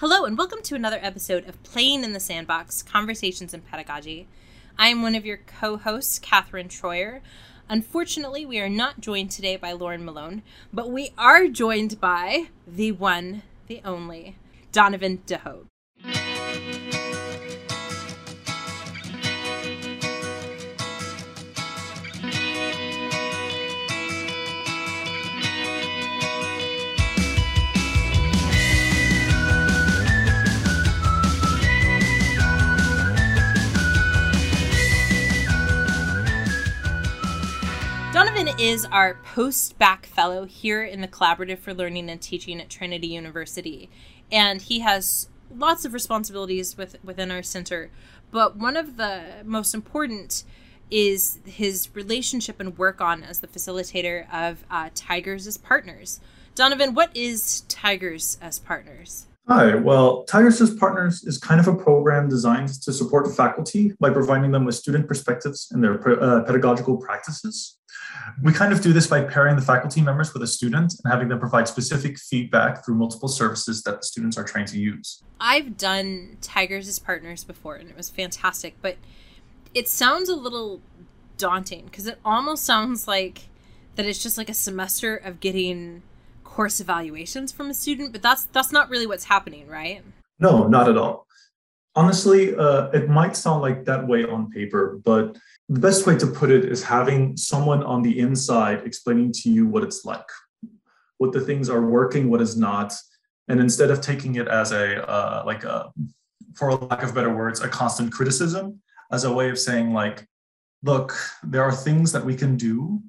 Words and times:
Hello, 0.00 0.24
and 0.24 0.38
welcome 0.38 0.62
to 0.62 0.76
another 0.76 1.00
episode 1.02 1.48
of 1.48 1.60
Playing 1.64 2.04
in 2.04 2.12
the 2.12 2.20
Sandbox 2.20 2.84
Conversations 2.84 3.52
in 3.52 3.62
Pedagogy. 3.62 4.28
I 4.78 4.90
am 4.90 5.02
one 5.02 5.16
of 5.16 5.26
your 5.26 5.38
co 5.38 5.76
hosts, 5.76 6.20
Catherine 6.20 6.68
Troyer. 6.68 7.18
Unfortunately, 7.68 8.46
we 8.46 8.60
are 8.60 8.68
not 8.68 9.00
joined 9.00 9.32
today 9.32 9.56
by 9.56 9.72
Lauren 9.72 10.04
Malone, 10.04 10.42
but 10.72 10.88
we 10.88 11.10
are 11.18 11.48
joined 11.48 12.00
by 12.00 12.46
the 12.64 12.92
one, 12.92 13.42
the 13.66 13.82
only, 13.84 14.36
Donovan 14.70 15.18
DeHote. 15.26 15.66
Donovan 38.38 38.60
is 38.60 38.84
our 38.84 39.14
post-bac 39.14 40.06
fellow 40.06 40.44
here 40.44 40.84
in 40.84 41.00
the 41.00 41.08
Collaborative 41.08 41.58
for 41.58 41.74
Learning 41.74 42.08
and 42.08 42.22
Teaching 42.22 42.60
at 42.60 42.68
Trinity 42.68 43.08
University. 43.08 43.90
And 44.30 44.62
he 44.62 44.78
has 44.78 45.28
lots 45.52 45.84
of 45.84 45.92
responsibilities 45.92 46.76
with, 46.76 46.94
within 47.02 47.32
our 47.32 47.42
center. 47.42 47.90
But 48.30 48.56
one 48.56 48.76
of 48.76 48.96
the 48.96 49.42
most 49.44 49.74
important 49.74 50.44
is 50.88 51.40
his 51.46 51.88
relationship 51.96 52.60
and 52.60 52.78
work 52.78 53.00
on 53.00 53.24
as 53.24 53.40
the 53.40 53.48
facilitator 53.48 54.32
of 54.32 54.64
uh, 54.70 54.90
Tigers 54.94 55.48
as 55.48 55.56
Partners. 55.56 56.20
Donovan, 56.54 56.94
what 56.94 57.10
is 57.16 57.62
Tigers 57.62 58.38
as 58.40 58.60
Partners? 58.60 59.26
Hi, 59.48 59.76
well, 59.76 60.24
Tigers 60.24 60.60
as 60.60 60.74
Partners 60.74 61.24
is 61.24 61.38
kind 61.38 61.58
of 61.58 61.68
a 61.68 61.74
program 61.74 62.28
designed 62.28 62.68
to 62.82 62.92
support 62.92 63.34
faculty 63.34 63.94
by 63.98 64.10
providing 64.10 64.50
them 64.52 64.66
with 64.66 64.74
student 64.74 65.08
perspectives 65.08 65.70
in 65.72 65.80
their 65.80 65.94
uh, 66.22 66.42
pedagogical 66.42 66.98
practices. 66.98 67.78
We 68.42 68.52
kind 68.52 68.74
of 68.74 68.82
do 68.82 68.92
this 68.92 69.06
by 69.06 69.22
pairing 69.22 69.56
the 69.56 69.62
faculty 69.62 70.02
members 70.02 70.34
with 70.34 70.42
a 70.42 70.46
student 70.46 70.92
and 71.02 71.10
having 71.10 71.28
them 71.28 71.38
provide 71.38 71.66
specific 71.66 72.18
feedback 72.18 72.84
through 72.84 72.96
multiple 72.96 73.28
services 73.28 73.82
that 73.84 74.02
the 74.02 74.06
students 74.06 74.36
are 74.36 74.44
trying 74.44 74.66
to 74.66 74.78
use. 74.78 75.22
I've 75.40 75.78
done 75.78 76.36
Tigers 76.42 76.86
as 76.86 76.98
Partners 76.98 77.42
before 77.42 77.76
and 77.76 77.88
it 77.88 77.96
was 77.96 78.10
fantastic, 78.10 78.74
but 78.82 78.98
it 79.72 79.88
sounds 79.88 80.28
a 80.28 80.36
little 80.36 80.82
daunting 81.38 81.86
because 81.86 82.06
it 82.06 82.18
almost 82.22 82.66
sounds 82.66 83.08
like 83.08 83.48
that 83.94 84.04
it's 84.04 84.22
just 84.22 84.36
like 84.36 84.50
a 84.50 84.54
semester 84.54 85.16
of 85.16 85.40
getting 85.40 86.02
course 86.58 86.80
evaluations 86.80 87.52
from 87.52 87.70
a 87.70 87.74
student, 87.82 88.10
but 88.10 88.20
that's 88.20 88.46
that's 88.46 88.72
not 88.72 88.90
really 88.90 89.06
what's 89.06 89.26
happening, 89.34 89.64
right? 89.68 90.02
No, 90.40 90.66
not 90.66 90.88
at 90.88 90.96
all. 90.96 91.28
Honestly, 91.94 92.42
uh, 92.56 92.88
it 92.98 93.08
might 93.08 93.36
sound 93.36 93.62
like 93.62 93.84
that 93.84 94.02
way 94.08 94.24
on 94.24 94.50
paper, 94.50 95.00
but 95.04 95.38
the 95.68 95.78
best 95.78 96.04
way 96.04 96.16
to 96.18 96.26
put 96.26 96.50
it 96.50 96.64
is 96.64 96.82
having 96.82 97.36
someone 97.36 97.84
on 97.84 98.02
the 98.02 98.18
inside 98.18 98.78
explaining 98.84 99.30
to 99.40 99.46
you 99.54 99.68
what 99.68 99.84
it's 99.84 100.04
like, 100.04 100.28
what 101.18 101.30
the 101.30 101.40
things 101.40 101.70
are 101.70 101.86
working, 101.98 102.28
what 102.28 102.40
is 102.40 102.56
not, 102.56 102.92
and 103.46 103.60
instead 103.60 103.92
of 103.92 104.00
taking 104.00 104.34
it 104.34 104.48
as 104.48 104.72
a 104.72 104.86
uh, 105.08 105.44
like 105.46 105.62
a, 105.62 105.92
for 106.56 106.74
lack 106.74 107.04
of 107.04 107.14
better 107.14 107.32
words, 107.32 107.60
a 107.60 107.68
constant 107.68 108.10
criticism, 108.10 108.80
as 109.12 109.22
a 109.22 109.32
way 109.32 109.48
of 109.48 109.60
saying 109.60 109.92
like, 109.92 110.26
look, 110.82 111.16
there 111.44 111.62
are 111.62 111.84
things 111.86 112.10
that 112.10 112.24
we 112.24 112.34
can 112.34 112.56
do 112.56 113.00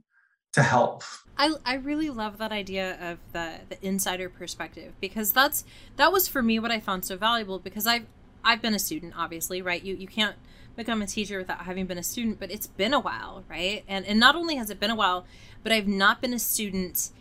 to 0.53 0.61
help. 0.61 1.01
I, 1.39 1.53
I 1.65 1.75
really 1.75 2.09
love 2.09 2.37
that 2.37 2.51
idea 2.51 2.97
of 3.01 3.17
the 3.31 3.61
the 3.69 3.83
insider 3.85 4.29
perspective 4.29 4.93
because 4.99 5.31
that's 5.31 5.63
that 5.95 6.11
was 6.11 6.27
for 6.27 6.43
me 6.43 6.59
what 6.59 6.69
I 6.69 6.79
found 6.79 7.05
so 7.05 7.17
valuable 7.17 7.57
because 7.57 7.87
I've 7.87 8.05
I've 8.43 8.61
been 8.61 8.75
a 8.75 8.79
student 8.79 9.13
obviously 9.17 9.61
right 9.61 9.81
you 9.81 9.95
you 9.95 10.07
can't 10.07 10.35
become 10.79 11.01
a 11.01 11.07
teacher 11.07 11.37
without 11.37 11.59
having 11.61 11.85
been 11.85 11.97
a 11.97 12.03
student, 12.03 12.39
but 12.39 12.49
it's 12.49 12.65
been 12.65 12.93
a 12.93 12.99
while, 12.99 13.43
right? 13.49 13.83
And 13.87 14.05
and 14.05 14.19
not 14.19 14.35
only 14.35 14.55
has 14.55 14.69
it 14.69 14.79
been 14.79 14.89
a 14.89 14.95
while, 14.95 15.25
but 15.61 15.71
I've 15.71 15.87
not 15.87 16.21
been 16.21 16.33
a 16.33 16.39
student 16.39 17.11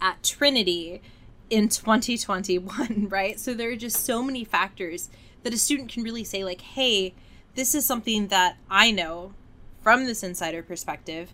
at 0.00 0.22
Trinity 0.22 1.00
in 1.48 1.68
2021, 1.68 3.08
right? 3.10 3.40
So 3.40 3.54
there 3.54 3.70
are 3.70 3.76
just 3.76 4.04
so 4.04 4.22
many 4.22 4.44
factors 4.44 5.08
that 5.42 5.54
a 5.54 5.58
student 5.58 5.90
can 5.90 6.02
really 6.02 6.24
say 6.24 6.44
like, 6.44 6.60
"Hey, 6.60 7.14
this 7.54 7.74
is 7.74 7.86
something 7.86 8.28
that 8.28 8.58
I 8.70 8.90
know 8.90 9.32
from 9.80 10.04
this 10.04 10.22
insider 10.22 10.62
perspective." 10.62 11.32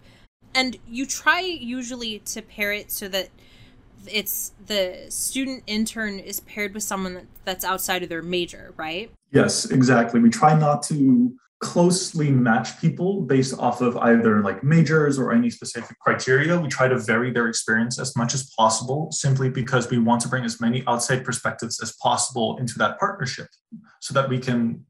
And 0.55 0.77
you 0.87 1.07
try 1.07 1.41
usually 1.41 2.19
to 2.21 2.43
pair 2.43 2.73
it 2.73 2.91
so 2.91 3.09
that 3.09 3.29
it's 4.11 4.53
the 4.67 5.07
student 5.09 5.63
intern 5.67 6.19
is 6.19 6.41
paired 6.41 6.75
with 6.75 6.83
someone 6.83 7.29
that's 7.45 7.65
outside 7.65 8.03
of 8.03 8.09
their 8.09 8.23
major, 8.23 8.75
right? 8.77 9.11
Yes, 9.31 9.71
exactly. 9.71 10.21
We 10.21 10.31
try 10.31 10.59
not 10.59 10.83
to 10.85 11.35
closely 11.61 12.29
match 12.29 12.81
people 12.81 13.23
based 13.23 13.57
off 13.59 13.81
of 13.81 13.97
either 13.99 14.43
like 14.43 14.65
majors 14.65 15.17
or 15.17 15.33
any 15.33 15.49
specific 15.49 15.97
criteria. 16.01 16.59
We 16.61 16.69
try 16.69 16.89
to 16.89 16.99
vary 16.99 17.31
their 17.31 17.47
experience 17.47 18.01
as 18.01 18.17
much 18.17 18.35
as 18.35 18.51
possible 18.59 19.13
simply 19.13 19.49
because 19.49 19.89
we 19.89 19.99
want 19.99 20.21
to 20.23 20.29
bring 20.29 20.45
as 20.45 20.61
many 20.61 20.83
outside 20.89 21.25
perspectives 21.25 21.81
as 21.81 21.95
possible 22.03 22.59
into 22.59 22.77
that 22.79 22.99
partnership 22.99 23.47
so 24.01 24.13
that 24.13 24.29
we 24.29 24.41
can 24.41 24.85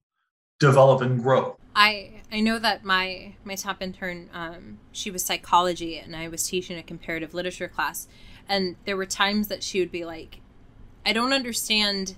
develop 0.61 1.03
and 1.03 1.23
grow. 1.23 1.59
I 1.75 2.23
I 2.31 2.41
know 2.41 2.59
that 2.59 2.85
my 2.85 3.35
my 3.45 3.55
TAP 3.55 3.83
intern 3.83 4.29
um, 4.33 4.79
she 4.93 5.11
was 5.11 5.25
psychology 5.25 5.99
and 5.99 6.15
I 6.15 6.29
was 6.29 6.47
teaching 6.47 6.79
a 6.79 6.83
comparative 6.83 7.35
literature 7.35 7.69
class. 7.69 8.09
And 8.49 8.77
there 8.85 8.97
were 8.97 9.07
times 9.07 9.49
that 9.49 9.63
she 9.63 9.81
would 9.81 9.93
be 9.93 10.05
like 10.05 10.41
I 11.05 11.13
don't 11.13 11.33
understand 11.33 12.17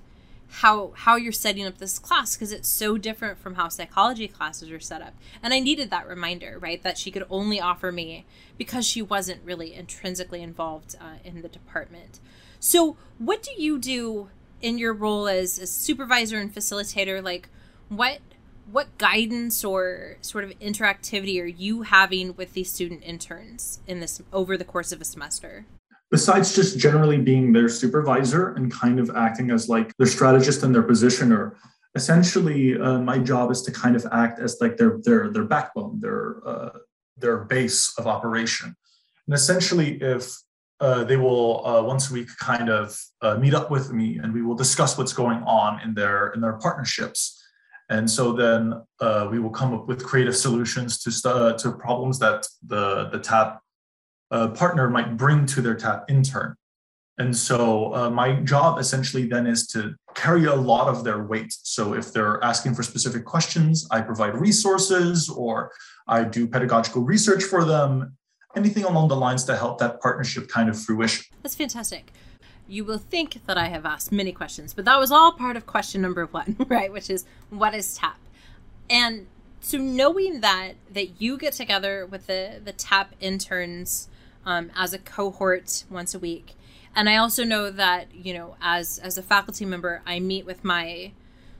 how 0.49 0.93
how 0.95 1.17
you're 1.17 1.33
setting 1.33 1.67
up 1.67 1.79
this 1.79 1.99
class 1.99 2.37
because 2.37 2.53
it's 2.53 2.69
so 2.69 2.97
different 2.99 3.39
from 3.39 3.55
how 3.55 3.69
psychology 3.69 4.29
classes 4.29 4.71
are 4.71 4.81
set 4.81 5.03
up. 5.03 5.15
And 5.43 5.55
i 5.55 5.61
needed 5.61 5.91
that 5.91 6.07
reminder 6.07 6.59
right 6.61 6.83
that 6.83 6.99
she 6.99 7.11
could 7.11 7.25
only 7.31 7.61
offer 7.61 7.93
me 7.93 8.25
because 8.59 8.87
she 8.87 9.03
wasn't 9.03 9.45
really 9.45 9.75
intrinsically 9.75 10.43
involved 10.43 10.97
uh, 11.01 11.19
in 11.25 11.43
the 11.43 11.49
department. 11.49 12.21
So 12.61 12.97
what 13.19 13.43
do 13.43 13.51
you 13.57 13.79
do 13.79 14.31
in 14.63 14.79
your 14.79 14.95
role 14.95 15.29
as 15.29 15.59
a 15.59 15.67
supervisor 15.67 16.39
and 16.39 16.55
facilitator? 16.55 17.23
Like 17.23 17.49
what 17.89 18.21
what 18.71 18.97
guidance 18.99 19.65
or 19.65 20.17
sort 20.21 20.45
of 20.45 20.51
interactivity 20.59 21.41
are 21.41 21.47
you 21.47 21.83
having 21.83 22.35
with 22.37 22.55
these 22.55 22.71
student 22.71 23.03
interns 23.05 23.81
in 23.87 24.01
this 24.01 24.23
over 24.33 24.57
the 24.57 24.65
course 24.65 24.93
of 24.93 25.01
a 25.01 25.05
semester? 25.05 25.67
Besides 26.11 26.55
just 26.55 26.79
generally 26.79 27.19
being 27.19 27.53
their 27.53 27.69
supervisor 27.69 28.55
and 28.55 28.71
kind 28.73 29.01
of 29.01 29.11
acting 29.17 29.51
as 29.51 29.69
like 29.69 29.97
their 29.97 30.07
strategist 30.07 30.63
and 30.63 30.75
their 30.75 30.83
positioner 30.83 31.55
essentially 31.95 32.79
uh, 32.79 32.99
my 32.99 33.19
job 33.19 33.51
is 33.51 33.63
to 33.63 33.71
kind 33.71 33.97
of 33.97 34.07
act 34.13 34.41
as 34.41 34.59
like 34.61 34.77
their 34.77 34.99
their 35.05 35.31
their 35.31 35.45
backbone 35.45 36.01
their 36.01 36.37
uh, 36.47 36.71
their 37.17 37.39
base 37.39 37.97
of 37.99 38.07
operation. 38.07 38.75
And 39.27 39.35
essentially 39.35 40.03
if 40.03 40.37
uh, 40.81 41.05
they 41.05 41.17
will 41.17 41.67
uh, 41.67 41.83
once 41.83 42.11
a 42.11 42.15
week 42.15 42.29
kind 42.41 42.69
of 42.69 42.99
uh, 43.23 43.37
meet 43.37 43.55
up 43.55 43.71
with 43.71 43.93
me 43.93 44.19
and 44.19 44.35
we 44.35 44.43
will 44.43 44.57
discuss 44.57 44.99
what's 44.99 45.13
going 45.13 45.43
on 45.45 45.81
in 45.83 45.95
their 45.95 46.29
in 46.29 46.41
their 46.41 46.55
partnerships 46.55 47.44
and 47.91 48.11
so 48.11 48.33
then 48.33 48.83
uh, 49.01 49.29
we 49.31 49.39
will 49.39 49.51
come 49.51 49.75
up 49.75 49.87
with 49.87 50.05
creative 50.05 50.37
solutions 50.37 51.03
to 51.03 51.11
st- 51.11 51.59
to 51.59 51.73
problems 51.73 52.19
that 52.19 52.47
the 52.67 53.09
the 53.11 53.19
TAP 53.19 53.61
a 54.31 54.49
partner 54.49 54.91
might 54.91 55.17
bring 55.17 55.47
to 55.47 55.61
their 55.61 55.75
TAP 55.75 56.11
intern. 56.11 56.57
And 57.19 57.37
so 57.37 57.95
uh, 57.95 58.11
my 58.11 58.41
job 58.41 58.81
essentially 58.81 59.27
then 59.27 59.47
is 59.47 59.69
to 59.69 59.95
carry 60.15 60.47
a 60.47 60.55
lot 60.55 60.89
of 60.89 61.05
their 61.05 61.23
weight. 61.23 61.55
So 61.63 61.95
if 61.95 62.13
they're 62.13 62.43
asking 62.43 62.75
for 62.75 62.83
specific 62.83 63.25
questions, 63.25 63.87
I 63.93 64.01
provide 64.01 64.35
resources 64.35 65.29
or 65.29 65.71
I 66.09 66.25
do 66.25 66.49
pedagogical 66.49 67.03
research 67.03 67.45
for 67.45 67.65
them, 67.65 68.17
anything 68.57 68.85
along 68.85 69.09
the 69.09 69.17
lines 69.17 69.45
to 69.45 69.57
help 69.57 69.79
that 69.79 70.01
partnership 70.01 70.49
kind 70.49 70.69
of 70.69 70.77
fruition. 70.77 71.25
That's 71.43 71.55
fantastic. 71.55 72.11
You 72.67 72.85
will 72.85 72.99
think 72.99 73.45
that 73.47 73.59
I 73.59 73.69
have 73.69 73.85
asked 73.85 74.11
many 74.11 74.33
questions, 74.33 74.73
but 74.73 74.85
that 74.85 74.99
was 74.99 75.11
all 75.13 75.33
part 75.33 75.57
of 75.57 75.67
question 75.67 76.03
number 76.03 76.27
one, 76.31 76.57
right? 76.69 76.93
Which 76.93 77.11
is 77.11 77.25
what 77.51 77.75
is 77.75 77.97
TAP? 77.97 78.19
And 78.89 79.27
so 79.61 79.79
knowing 79.79 80.41
that 80.41 80.73
that 80.93 81.21
you 81.21 81.39
get 81.39 81.55
together 81.55 82.07
with 82.07 82.27
the 82.27 82.61
the 82.63 82.73
TAP 82.73 83.15
interns 83.21 84.09
um, 84.47 84.71
as 84.77 84.93
a 84.93 84.99
cohort 84.99 85.85
once 85.91 86.15
a 86.15 86.19
week. 86.19 86.55
And 86.97 87.09
I 87.09 87.17
also 87.17 87.45
know 87.45 87.71
that, 87.71 88.15
you 88.15 88.35
know, 88.35 88.57
as 88.61 88.99
as 88.99 89.19
a 89.19 89.23
faculty 89.23 89.65
member, 89.65 90.03
I 90.07 90.21
meet 90.21 90.47
with 90.47 90.65
my 90.65 91.13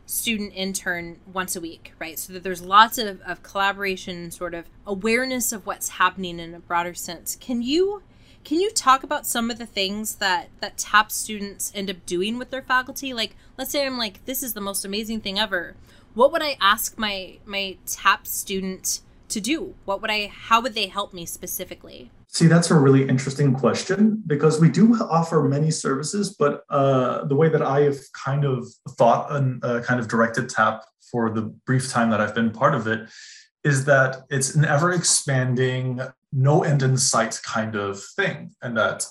student 0.07 0.53
intern 0.55 1.19
once 1.33 1.57
a 1.57 1.61
week, 1.61 1.93
right? 1.99 2.19
So 2.19 2.33
that 2.35 2.43
there's 2.43 2.61
lots 2.61 2.99
of, 2.99 3.21
of 3.23 3.43
collaboration, 3.43 4.31
sort 4.31 4.55
of 4.55 4.67
awareness 4.87 5.51
of 5.53 5.67
what's 5.67 5.91
happening 5.91 6.39
in 6.39 6.55
a 6.55 6.61
broader 6.61 6.95
sense. 6.95 7.37
Can 7.37 7.63
you 7.63 8.03
can 8.45 8.61
you 8.61 8.71
talk 8.71 9.03
about 9.03 9.27
some 9.27 9.51
of 9.51 9.59
the 9.59 9.67
things 9.67 10.17
that 10.17 10.51
that 10.61 10.77
TAP 10.77 11.11
students 11.11 11.73
end 11.75 11.91
up 11.91 12.05
doing 12.07 12.39
with 12.39 12.51
their 12.51 12.63
faculty? 12.63 13.13
Like, 13.13 13.37
let's 13.59 13.71
say 13.71 13.87
I'm 13.87 13.99
like, 13.99 14.25
this 14.27 14.43
is 14.43 14.53
the 14.53 14.61
most 14.61 14.85
amazing 14.85 15.21
thing 15.21 15.39
ever. 15.39 15.75
What 16.15 16.31
would 16.33 16.43
I 16.43 16.57
ask 16.61 16.99
my 16.99 17.39
my 17.45 17.77
TAP 17.87 18.27
student 18.27 19.01
to 19.31 19.41
do? 19.41 19.75
What 19.85 20.01
would 20.03 20.11
I 20.11 20.27
how 20.27 20.61
would 20.61 20.75
they 20.75 20.87
help 20.87 21.13
me 21.15 21.27
specifically? 21.27 22.11
See, 22.29 22.49
that's 22.49 22.71
a 22.71 22.75
really 22.75 23.09
interesting 23.09 23.55
question 23.55 24.23
because 24.27 24.61
we 24.61 24.69
do 24.69 24.95
offer 25.01 25.41
many 25.43 25.71
services, 25.71 26.35
but 26.37 26.65
uh, 26.69 27.25
the 27.27 27.37
way 27.37 27.49
that 27.49 27.63
I 27.63 27.83
have 27.83 27.99
kind 28.13 28.45
of 28.45 28.67
thought 28.99 29.31
and 29.31 29.65
uh, 29.65 29.81
kind 29.83 30.01
of 30.01 30.09
directed 30.09 30.49
TAP 30.49 30.85
for 31.13 31.31
the 31.31 31.43
brief 31.43 31.89
time 31.91 32.11
that 32.11 32.21
I've 32.21 32.35
been 32.35 32.51
part 32.51 32.75
of 32.75 32.89
it 32.89 33.09
is 33.63 33.85
that 33.85 34.25
it's 34.31 34.57
an 34.57 34.65
ever 34.65 34.91
expanding, 34.91 36.01
no 36.35 36.65
end 36.65 36.83
in 36.83 36.97
sight 36.97 37.41
kind 37.45 37.77
of 37.77 38.03
thing. 38.17 38.53
And 38.61 38.77
that 38.77 39.07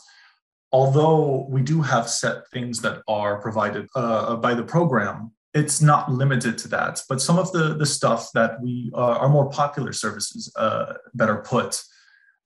although 0.71 1.47
we 1.49 1.61
do 1.61 1.81
have 1.81 2.09
set 2.09 2.47
things 2.51 2.81
that 2.81 3.01
are 3.07 3.39
provided 3.39 3.87
uh, 3.95 4.35
by 4.35 4.53
the 4.53 4.63
program, 4.63 5.31
it's 5.53 5.81
not 5.81 6.11
limited 6.11 6.57
to 6.59 6.67
that. 6.69 7.01
But 7.07 7.21
some 7.21 7.37
of 7.37 7.51
the, 7.51 7.75
the 7.75 7.85
stuff 7.85 8.29
that 8.33 8.61
we 8.61 8.91
uh, 8.93 9.17
are 9.19 9.29
more 9.29 9.49
popular 9.49 9.93
services, 9.93 10.51
uh, 10.55 10.93
better 11.13 11.37
put, 11.37 11.81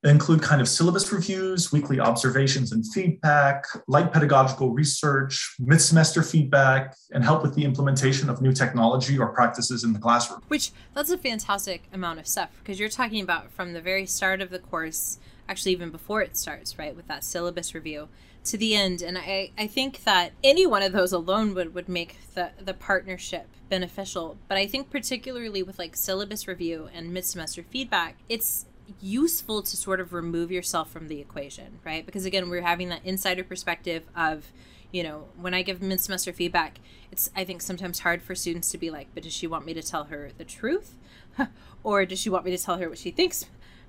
include 0.03 0.41
kind 0.41 0.61
of 0.61 0.67
syllabus 0.67 1.11
reviews, 1.11 1.71
weekly 1.71 1.99
observations 1.99 2.71
and 2.71 2.85
feedback, 2.93 3.65
light 3.87 4.11
pedagogical 4.11 4.71
research, 4.71 5.55
mid 5.59 5.81
semester 5.81 6.21
feedback, 6.21 6.95
and 7.11 7.23
help 7.23 7.41
with 7.41 7.55
the 7.55 7.65
implementation 7.65 8.29
of 8.29 8.41
new 8.41 8.53
technology 8.53 9.17
or 9.17 9.33
practices 9.33 9.83
in 9.83 9.93
the 9.93 9.99
classroom. 9.99 10.41
Which 10.47 10.71
that's 10.93 11.09
a 11.09 11.17
fantastic 11.17 11.83
amount 11.91 12.19
of 12.19 12.27
stuff 12.27 12.49
because 12.59 12.79
you're 12.79 12.89
talking 12.89 13.21
about 13.21 13.51
from 13.51 13.73
the 13.73 13.81
very 13.81 14.05
start 14.05 14.41
of 14.41 14.49
the 14.49 14.59
course, 14.59 15.19
actually, 15.49 15.71
even 15.71 15.89
before 15.89 16.21
it 16.21 16.37
starts, 16.37 16.77
right, 16.77 16.95
with 16.95 17.07
that 17.07 17.23
syllabus 17.23 17.73
review 17.73 18.07
to 18.45 18.57
the 18.57 18.75
end. 18.75 19.01
And 19.01 19.17
I, 19.17 19.51
I 19.57 19.67
think 19.67 20.03
that 20.03 20.31
any 20.43 20.65
one 20.65 20.81
of 20.81 20.93
those 20.93 21.11
alone 21.11 21.53
would, 21.55 21.73
would 21.73 21.89
make 21.89 22.17
the, 22.33 22.51
the 22.63 22.73
partnership 22.73 23.47
beneficial. 23.69 24.37
But 24.47 24.57
I 24.57 24.67
think 24.67 24.89
particularly 24.89 25.63
with 25.63 25.79
like 25.79 25.95
syllabus 25.95 26.47
review 26.47 26.89
and 26.93 27.13
mid 27.13 27.25
semester 27.25 27.63
feedback, 27.63 28.17
it's 28.29 28.65
useful 29.01 29.61
to 29.61 29.77
sort 29.77 29.99
of 29.99 30.13
remove 30.13 30.51
yourself 30.51 30.89
from 30.89 31.07
the 31.07 31.19
equation, 31.19 31.79
right? 31.85 32.05
Because 32.05 32.25
again, 32.25 32.49
we're 32.49 32.61
having 32.61 32.89
that 32.89 33.01
insider 33.03 33.43
perspective 33.43 34.03
of, 34.15 34.51
you 34.91 35.03
know, 35.03 35.25
when 35.39 35.53
I 35.53 35.61
give 35.61 35.81
mid 35.81 35.99
semester 35.99 36.33
feedback, 36.33 36.79
it's, 37.11 37.29
I 37.35 37.43
think, 37.43 37.61
sometimes 37.61 37.99
hard 37.99 38.21
for 38.21 38.35
students 38.35 38.71
to 38.71 38.77
be 38.77 38.89
like, 38.89 39.07
but 39.13 39.23
does 39.23 39.33
she 39.33 39.47
want 39.47 39.65
me 39.65 39.73
to 39.73 39.81
tell 39.81 40.05
her 40.05 40.29
the 40.37 40.45
truth? 40.45 40.95
or 41.83 42.05
does 42.05 42.19
she 42.19 42.29
want 42.29 42.45
me 42.45 42.55
to 42.55 42.63
tell 42.63 42.77
her 42.77 42.89
what 42.89 42.97
she 42.97 43.11
thinks 43.11 43.45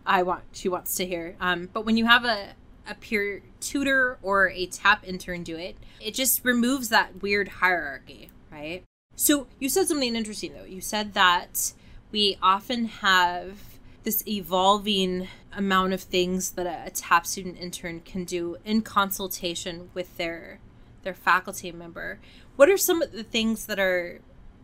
I 0.07 0.23
want, 0.23 0.45
she 0.53 0.69
wants 0.69 0.95
to 0.97 1.07
hear? 1.07 1.37
Um, 1.41 1.69
but 1.73 1.85
when 1.85 1.97
you 1.97 2.07
have 2.07 2.25
a, 2.25 2.55
a 2.89 2.95
peer 2.95 3.43
tutor 3.61 4.19
or 4.23 4.49
a 4.51 4.67
tap 4.67 5.07
intern 5.07 5.43
do 5.43 5.57
it, 5.57 5.77
it 6.01 6.15
just 6.15 6.45
removes 6.45 6.89
that 6.89 7.23
weird 7.23 7.49
hierarchy, 7.49 8.31
right? 8.51 8.83
So 9.17 9.49
you 9.59 9.69
said 9.69 9.89
something 9.89 10.15
interesting 10.15 10.55
though. 10.55 10.65
You 10.65 10.81
said 10.81 11.15
that 11.15 11.73
we 12.13 12.39
often 12.41 12.87
have 12.87 13.59
this 14.09 14.27
evolving 14.27 15.29
amount 15.53 15.93
of 15.93 16.01
things 16.01 16.53
that 16.53 16.67
a, 16.67 16.87
a 16.87 16.89
tap 16.89 17.27
student 17.27 17.59
intern 17.59 18.01
can 18.01 18.25
do 18.25 18.57
in 18.65 18.81
consultation 18.81 19.91
with 19.93 20.17
their 20.17 20.61
their 21.03 21.13
faculty 21.13 21.71
member. 21.73 22.19
What 22.57 22.71
are 22.71 22.79
some 22.79 23.03
of 23.03 23.13
the 23.13 23.23
things 23.23 23.67
that 23.67 23.79
are 23.79 24.21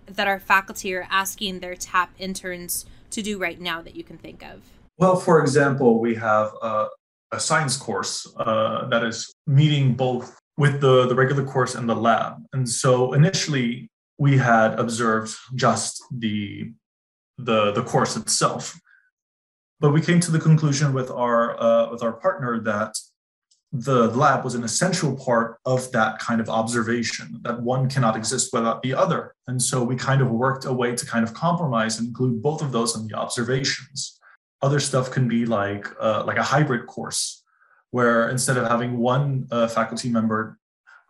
that 0.06 0.26
our 0.26 0.40
faculty 0.40 0.94
are 0.94 1.06
asking 1.10 1.60
their 1.60 1.74
tap 1.74 2.14
interns 2.18 2.86
to 3.10 3.20
do 3.20 3.38
right 3.38 3.60
now 3.60 3.82
that 3.82 3.94
you 3.94 4.02
can 4.02 4.16
think 4.16 4.42
of? 4.42 4.62
Well, 4.96 5.16
for 5.16 5.42
example, 5.42 6.00
we 6.00 6.14
have 6.14 6.54
a, 6.62 6.86
a 7.30 7.38
science 7.38 7.76
course 7.76 8.26
uh, 8.38 8.88
that 8.88 9.04
is 9.04 9.30
meeting 9.46 9.92
both 9.92 10.38
with 10.56 10.80
the, 10.80 11.06
the 11.06 11.14
regular 11.14 11.44
course 11.44 11.74
and 11.74 11.86
the 11.86 11.94
lab. 11.94 12.42
And 12.54 12.66
so 12.66 13.12
initially 13.12 13.90
we 14.16 14.38
had 14.38 14.80
observed 14.80 15.36
just 15.54 16.02
the 16.10 16.72
the, 17.36 17.72
the 17.72 17.82
course 17.82 18.16
itself. 18.16 18.78
But 19.84 19.92
we 19.92 20.00
came 20.00 20.18
to 20.20 20.30
the 20.30 20.38
conclusion 20.38 20.94
with 20.94 21.10
our 21.10 21.60
uh, 21.60 21.90
with 21.90 22.02
our 22.02 22.14
partner 22.14 22.58
that 22.60 22.98
the 23.70 24.08
lab 24.12 24.42
was 24.42 24.54
an 24.54 24.64
essential 24.64 25.14
part 25.14 25.58
of 25.66 25.92
that 25.92 26.18
kind 26.18 26.40
of 26.40 26.48
observation 26.48 27.38
that 27.42 27.60
one 27.60 27.90
cannot 27.90 28.16
exist 28.16 28.48
without 28.54 28.80
the 28.82 28.94
other. 28.94 29.34
And 29.46 29.60
so 29.60 29.84
we 29.84 29.94
kind 29.94 30.22
of 30.22 30.30
worked 30.30 30.64
a 30.64 30.72
way 30.72 30.96
to 30.96 31.04
kind 31.04 31.22
of 31.22 31.34
compromise 31.34 31.98
and 31.98 32.08
include 32.08 32.40
both 32.40 32.62
of 32.62 32.72
those 32.72 32.96
in 32.96 33.06
the 33.08 33.14
observations. 33.14 34.18
Other 34.62 34.80
stuff 34.80 35.10
can 35.10 35.28
be 35.28 35.44
like 35.44 35.86
uh, 36.00 36.24
like 36.24 36.38
a 36.38 36.42
hybrid 36.42 36.86
course 36.86 37.42
where 37.90 38.30
instead 38.30 38.56
of 38.56 38.66
having 38.66 38.96
one 38.96 39.46
uh, 39.50 39.68
faculty 39.68 40.08
member 40.08 40.58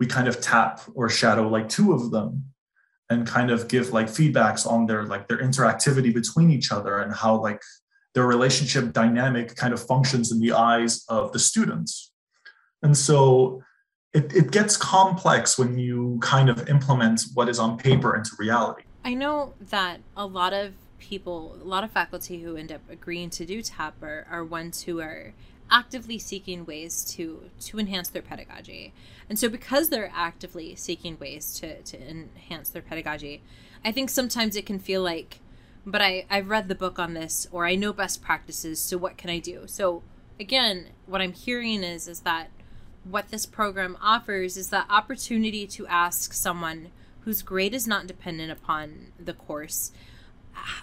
we 0.01 0.07
kind 0.09 0.27
of 0.27 0.41
tap 0.41 0.81
or 0.97 1.09
shadow 1.09 1.47
like 1.47 1.69
two 1.69 1.93
of 1.93 2.11
them 2.11 2.47
and 3.09 3.25
kind 3.25 3.53
of 3.53 3.69
give 3.69 3.93
like 3.93 4.09
feedbacks 4.09 4.67
on 4.67 4.87
their 4.87 5.05
like 5.05 5.29
their 5.29 5.39
interactivity 5.39 6.13
between 6.13 6.51
each 6.51 6.73
other 6.73 6.99
and 6.99 7.15
how 7.15 7.41
like 7.41 7.63
their 8.15 8.27
relationship 8.27 8.93
dynamic 8.93 9.57
kind 9.57 9.75
of 9.75 9.85
functions 9.85 10.33
in 10.33 10.41
the 10.41 10.53
eyes 10.53 11.05
of 11.09 11.33
the 11.33 11.39
students. 11.39 12.13
And 12.83 12.97
so 12.97 13.63
it, 14.13 14.33
it 14.35 14.51
gets 14.53 14.77
complex 14.77 15.59
when 15.59 15.79
you 15.79 16.19
kind 16.23 16.49
of 16.49 16.69
implement 16.69 17.23
what 17.35 17.49
is 17.49 17.59
on 17.59 17.77
paper 17.77 18.15
into 18.17 18.31
reality. 18.39 18.85
I 19.05 19.15
know 19.15 19.55
that 19.71 20.01
a 20.17 20.27
lot 20.27 20.53
of 20.53 20.73
people, 20.99 21.59
a 21.61 21.65
lot 21.65 21.85
of 21.85 21.91
faculty 21.91 22.41
who 22.41 22.57
end 22.57 22.73
up 22.73 22.81
agreeing 22.89 23.31
to 23.31 23.45
do 23.45 23.61
TAP 23.61 24.03
are, 24.03 24.27
are 24.31 24.45
ones 24.45 24.83
who 24.83 25.01
are 25.01 25.35
actively 25.71 26.19
seeking 26.19 26.65
ways 26.65 27.03
to 27.05 27.51
to 27.59 27.79
enhance 27.79 28.09
their 28.09 28.23
pedagogy. 28.23 28.93
And 29.29 29.39
so 29.39 29.49
because 29.49 29.89
they're 29.89 30.13
actively 30.15 30.75
seeking 30.75 31.19
ways 31.19 31.55
to, 31.61 31.83
to 31.83 32.09
enhance 32.09 32.71
their 32.71 32.83
pedagogy, 32.83 33.43
I 33.85 33.91
think 33.91 34.11
sometimes 34.11 34.57
it 34.57 34.67
can 34.67 34.79
feel 34.79 35.03
like 35.03 35.41
but 35.87 36.03
I, 36.03 36.27
I've 36.31 36.49
read 36.49 36.69
the 36.69 36.75
book 36.75 36.99
on 36.99 37.15
this 37.15 37.47
or 37.51 37.67
I 37.67 37.75
know 37.75 37.93
best 37.93 38.23
practices, 38.23 38.81
so 38.81 38.97
what 38.99 39.17
can 39.17 39.31
I 39.31 39.39
do? 39.39 39.63
So 39.67 40.03
again, 40.39 40.89
what 41.07 41.21
I'm 41.21 41.33
hearing 41.33 41.83
is 41.83 42.09
is 42.09 42.21
that 42.21 42.51
what 43.05 43.29
this 43.29 43.45
program 43.47 43.99
offers 44.01 44.57
is 44.57 44.71
the 44.71 44.91
opportunity 44.91 45.67
to 45.67 45.87
ask 45.87 46.33
someone 46.33 46.89
whose 47.21 47.43
grade 47.43 47.75
is 47.75 47.87
not 47.87 48.07
dependent 48.07 48.51
upon 48.51 49.13
the 49.19 49.35
course 49.35 49.93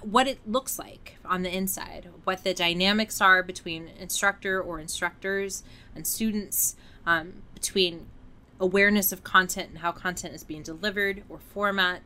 what 0.02 0.28
it 0.28 0.40
looks 0.48 0.78
like 0.78 1.18
on 1.26 1.44
the 1.44 1.56
inside, 1.56 2.10
what 2.24 2.44
the 2.44 2.54
dynamics 2.54 3.22
are 3.22 3.44
between 3.44 3.90
instructor 4.00 4.62
or 4.62 4.80
instructors 4.80 5.64
and 5.96 6.06
students, 6.06 6.76
um, 7.06 7.42
between 7.54 8.08
awareness 8.60 9.12
of 9.12 9.24
content 9.24 9.70
and 9.70 9.78
how 9.80 9.92
content 9.92 10.34
is 10.34 10.44
being 10.44 10.62
delivered 10.62 11.24
or 11.30 11.40
format. 11.40 12.02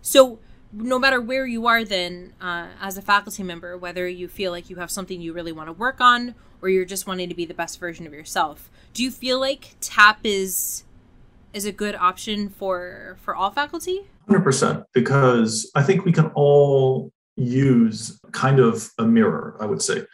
So 0.00 0.38
no 0.72 0.98
matter 0.98 1.20
where 1.20 1.46
you 1.46 1.66
are 1.66 1.84
then 1.84 2.32
uh, 2.40 2.66
as 2.80 2.96
a 2.96 3.02
faculty 3.02 3.42
member 3.42 3.76
whether 3.76 4.08
you 4.08 4.28
feel 4.28 4.50
like 4.50 4.70
you 4.70 4.76
have 4.76 4.90
something 4.90 5.20
you 5.20 5.32
really 5.32 5.52
want 5.52 5.68
to 5.68 5.72
work 5.72 6.00
on 6.00 6.34
or 6.60 6.68
you're 6.68 6.84
just 6.84 7.06
wanting 7.06 7.28
to 7.28 7.34
be 7.34 7.44
the 7.44 7.54
best 7.54 7.78
version 7.78 8.06
of 8.06 8.12
yourself 8.12 8.70
do 8.94 9.02
you 9.02 9.10
feel 9.10 9.38
like 9.38 9.74
tap 9.80 10.20
is 10.24 10.84
is 11.52 11.66
a 11.66 11.72
good 11.72 11.94
option 11.94 12.48
for 12.48 13.18
for 13.20 13.34
all 13.34 13.50
faculty? 13.50 14.00
100% 14.28 14.84
because 14.94 15.70
i 15.74 15.82
think 15.82 16.04
we 16.04 16.12
can 16.12 16.26
all 16.34 17.12
use 17.36 18.20
kind 18.32 18.60
of 18.60 18.90
a 18.98 19.04
mirror 19.04 19.56
i 19.60 19.66
would 19.66 19.82
say. 19.82 20.04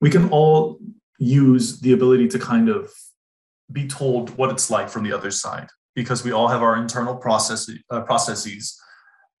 We 0.00 0.10
can 0.10 0.28
all 0.28 0.78
use 1.18 1.80
the 1.80 1.92
ability 1.92 2.28
to 2.28 2.38
kind 2.38 2.68
of 2.68 2.92
be 3.72 3.86
told 3.88 4.36
what 4.36 4.50
it's 4.50 4.70
like 4.70 4.88
from 4.88 5.04
the 5.04 5.12
other 5.12 5.30
side 5.30 5.68
because 5.94 6.22
we 6.22 6.32
all 6.32 6.48
have 6.48 6.62
our 6.62 6.76
internal 6.76 7.16
process, 7.16 7.68
uh, 7.90 8.02
processes 8.02 8.78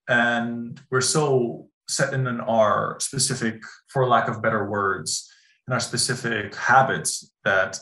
and 0.08 0.80
we're 0.90 1.00
so 1.00 1.68
set 1.88 2.12
in 2.12 2.26
our 2.40 2.96
specific 3.00 3.62
for 3.88 4.06
lack 4.06 4.28
of 4.28 4.42
better 4.42 4.68
words 4.68 5.30
in 5.68 5.72
our 5.72 5.80
specific 5.80 6.54
habits 6.54 7.32
that 7.44 7.78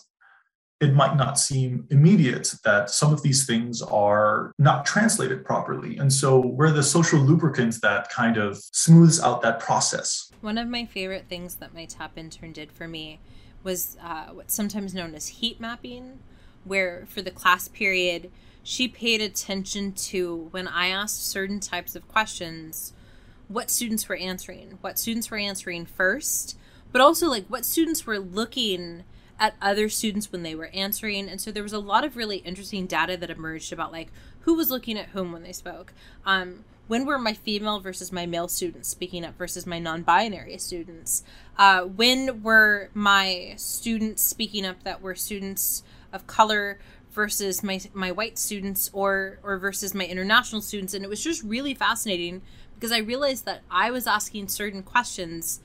it 0.80 0.92
might 0.92 1.16
not 1.16 1.38
seem 1.38 1.86
immediate 1.90 2.52
that 2.64 2.90
some 2.90 3.12
of 3.12 3.22
these 3.22 3.46
things 3.46 3.80
are 3.80 4.52
not 4.58 4.84
translated 4.84 5.44
properly. 5.44 5.96
And 5.96 6.12
so 6.12 6.40
we're 6.40 6.72
the 6.72 6.82
social 6.82 7.20
lubricant 7.20 7.80
that 7.80 8.10
kind 8.10 8.36
of 8.36 8.58
smooths 8.72 9.22
out 9.22 9.40
that 9.42 9.60
process. 9.60 10.30
One 10.40 10.58
of 10.58 10.68
my 10.68 10.84
favorite 10.84 11.26
things 11.28 11.54
that 11.56 11.74
my 11.74 11.86
TAP 11.86 12.18
intern 12.18 12.52
did 12.52 12.72
for 12.72 12.88
me 12.88 13.20
was 13.62 13.96
uh, 14.02 14.26
what's 14.26 14.52
sometimes 14.52 14.92
known 14.92 15.14
as 15.14 15.28
heat 15.28 15.60
mapping, 15.60 16.18
where 16.64 17.06
for 17.08 17.22
the 17.22 17.30
class 17.30 17.68
period, 17.68 18.30
she 18.64 18.88
paid 18.88 19.20
attention 19.20 19.92
to 19.92 20.48
when 20.50 20.66
I 20.66 20.88
asked 20.88 21.28
certain 21.28 21.60
types 21.60 21.94
of 21.94 22.08
questions, 22.08 22.94
what 23.46 23.70
students 23.70 24.08
were 24.08 24.16
answering, 24.16 24.78
what 24.80 24.98
students 24.98 25.30
were 25.30 25.36
answering 25.36 25.84
first, 25.84 26.56
but 26.90 27.02
also 27.02 27.28
like 27.28 27.46
what 27.46 27.66
students 27.66 28.06
were 28.06 28.18
looking 28.18 29.04
at 29.38 29.54
other 29.60 29.90
students 29.90 30.32
when 30.32 30.42
they 30.42 30.54
were 30.54 30.68
answering. 30.68 31.28
And 31.28 31.40
so 31.40 31.52
there 31.52 31.62
was 31.62 31.74
a 31.74 31.78
lot 31.78 32.04
of 32.04 32.16
really 32.16 32.38
interesting 32.38 32.86
data 32.86 33.18
that 33.18 33.30
emerged 33.30 33.70
about 33.70 33.92
like 33.92 34.08
who 34.40 34.54
was 34.54 34.70
looking 34.70 34.96
at 34.96 35.08
whom 35.08 35.30
when 35.30 35.42
they 35.42 35.52
spoke. 35.52 35.92
Um, 36.24 36.64
when 36.86 37.04
were 37.04 37.18
my 37.18 37.34
female 37.34 37.80
versus 37.80 38.12
my 38.12 38.24
male 38.24 38.48
students 38.48 38.88
speaking 38.88 39.24
up 39.24 39.36
versus 39.36 39.66
my 39.66 39.78
non-binary 39.78 40.56
students? 40.58 41.22
Uh, 41.58 41.82
when 41.82 42.42
were 42.42 42.88
my 42.94 43.54
students 43.56 44.22
speaking 44.22 44.64
up 44.64 44.82
that 44.84 45.02
were 45.02 45.14
students 45.14 45.82
of 46.12 46.26
color 46.26 46.78
versus 47.14 47.62
my 47.62 47.80
my 47.94 48.12
white 48.12 48.38
students 48.38 48.90
or 48.92 49.38
or 49.42 49.56
versus 49.58 49.94
my 49.94 50.04
international 50.04 50.60
students. 50.60 50.94
And 50.94 51.04
it 51.04 51.08
was 51.08 51.22
just 51.22 51.42
really 51.42 51.74
fascinating 51.74 52.42
because 52.74 52.92
I 52.92 52.98
realized 52.98 53.44
that 53.46 53.62
I 53.70 53.90
was 53.90 54.06
asking 54.06 54.48
certain 54.48 54.82
questions 54.82 55.60